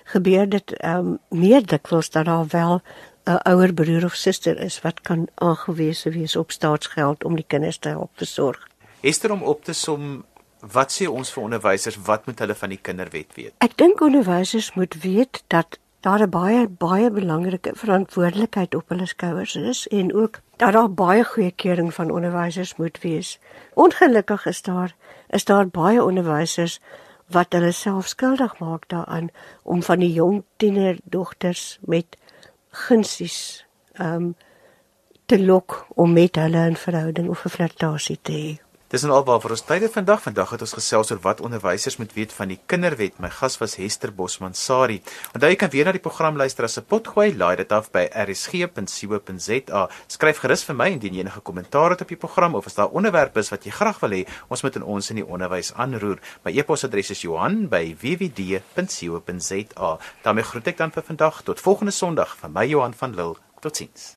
Gebeur 0.04 0.48
dit 0.48 0.72
ehm 0.72 0.98
um, 0.98 1.18
meer 1.28 1.66
dikwels 1.66 2.10
dat 2.10 2.24
daar 2.24 2.46
wel 2.48 2.82
'n 3.24 3.40
ouer 3.50 3.74
broer 3.74 4.04
of 4.04 4.14
suster 4.14 4.58
is 4.58 4.80
wat 4.80 5.00
kan 5.00 5.28
aangewese 5.34 6.10
wees 6.10 6.36
op 6.36 6.50
staatsgeld 6.50 7.24
om 7.24 7.34
die 7.34 7.46
kinders 7.46 7.78
te 7.78 7.88
help 7.88 8.10
versorg. 8.14 8.68
Esther 9.00 9.32
om 9.32 9.42
op 9.42 9.64
te 9.64 9.72
som 9.72 10.24
Wat 10.62 10.92
sê 10.94 11.08
ons 11.10 11.32
vir 11.32 11.42
onderwysers 11.42 11.96
wat 12.06 12.26
moet 12.26 12.38
hulle 12.38 12.54
van 12.54 12.68
die 12.68 12.78
kinderwet 12.78 13.34
weet? 13.34 13.54
Ek 13.58 13.72
dink 13.76 14.00
onderwysers 14.00 14.74
moet 14.74 14.94
weet 15.02 15.42
dat 15.46 15.78
daar 16.02 16.22
'n 16.22 16.30
baie 16.30 16.68
baie 16.68 17.10
belangrike 17.10 17.70
verantwoordelikheid 17.74 18.74
op 18.74 18.88
hulle 18.88 19.06
skouers 19.06 19.54
is 19.54 19.88
en 19.88 20.14
ook 20.14 20.40
dat 20.56 20.72
daar 20.72 20.90
baie 20.90 21.24
goeie 21.24 21.52
keuring 21.52 21.94
van 21.94 22.10
onderwysers 22.10 22.76
moet 22.76 22.98
wees. 23.00 23.38
Ongelukkig 23.74 24.46
is 24.46 24.62
daar 24.62 24.94
is 25.28 25.44
daar 25.44 25.68
baie 25.68 26.04
onderwysers 26.04 26.80
wat 27.26 27.52
hulle 27.52 27.72
self 27.72 28.06
skuldig 28.06 28.58
maak 28.58 28.88
daaraan 28.88 29.28
om 29.62 29.82
van 29.82 29.98
die 29.98 30.12
jong 30.12 30.42
tienerdogters 30.56 31.78
met 31.80 32.16
gunsies 32.70 33.66
ehm 33.92 34.14
um, 34.14 34.34
te 35.26 35.44
lok 35.44 35.86
om 35.88 36.12
met 36.12 36.34
hulle 36.36 36.70
'n 36.70 36.76
verhouding 36.76 37.28
of 37.28 37.44
'n 37.44 37.48
flirtasie 37.48 38.18
te 38.22 38.32
hê. 38.32 38.71
Dis 38.92 39.06
en 39.06 39.08
alwaar 39.08 39.38
vir 39.40 39.54
ons 39.54 39.62
tyd 39.64 39.86
het 39.86 39.94
vandag. 39.94 40.18
Vandag 40.20 40.50
het 40.52 40.60
ons 40.66 40.74
gesels 40.76 41.08
oor 41.14 41.20
wat 41.24 41.38
onderwysers 41.40 41.96
moet 41.96 42.10
weet 42.12 42.28
van 42.36 42.50
die 42.52 42.60
kinderwet. 42.68 43.16
My 43.24 43.32
gas 43.32 43.56
was 43.56 43.80
Hester 43.80 44.12
Bosman 44.12 44.52
Sari. 44.52 45.00
Onthou 45.32 45.48
jy 45.48 45.56
kan 45.56 45.72
weer 45.72 45.88
na 45.88 45.96
die 45.96 46.04
program 46.04 46.36
luister 46.36 46.68
as 46.68 46.76
'n 46.76 46.84
potgooi. 46.84 47.32
Laai 47.32 47.56
dit 47.56 47.72
af 47.72 47.88
by 47.90 48.12
rsg.co.za. 48.12 49.88
Skryf 50.08 50.38
gerus 50.44 50.64
vir 50.64 50.76
my 50.76 50.90
indien 50.92 51.14
jy 51.14 51.20
enige 51.20 51.40
kommentaar 51.40 51.90
het 51.90 52.00
op 52.02 52.08
die 52.08 52.16
program 52.16 52.54
of 52.54 52.66
as 52.66 52.74
daar 52.74 52.92
onderwerpe 52.92 53.40
is 53.40 53.50
wat 53.50 53.64
jy 53.64 53.70
graag 53.70 54.00
wil 54.00 54.10
hê 54.10 54.26
ons 54.48 54.62
moet 54.62 54.76
in 54.76 54.82
ons 54.82 55.10
in 55.10 55.16
die 55.16 55.26
onderwys 55.26 55.72
aanroer. 55.74 56.18
My 56.44 56.52
e-posadres 56.52 57.10
is 57.10 57.22
Johan@wwd.co.za. 57.22 59.98
daarmee 60.22 60.44
groet 60.44 60.66
ek 60.66 60.76
dan 60.76 60.92
vir 60.92 61.02
vandag 61.02 61.42
tot 61.42 61.60
volgende 61.60 61.92
Sondag 61.92 62.36
van 62.36 62.52
my 62.52 62.66
Johan 62.66 62.94
van 62.94 63.14
Lille. 63.14 63.36
Totsiens. 63.60 64.16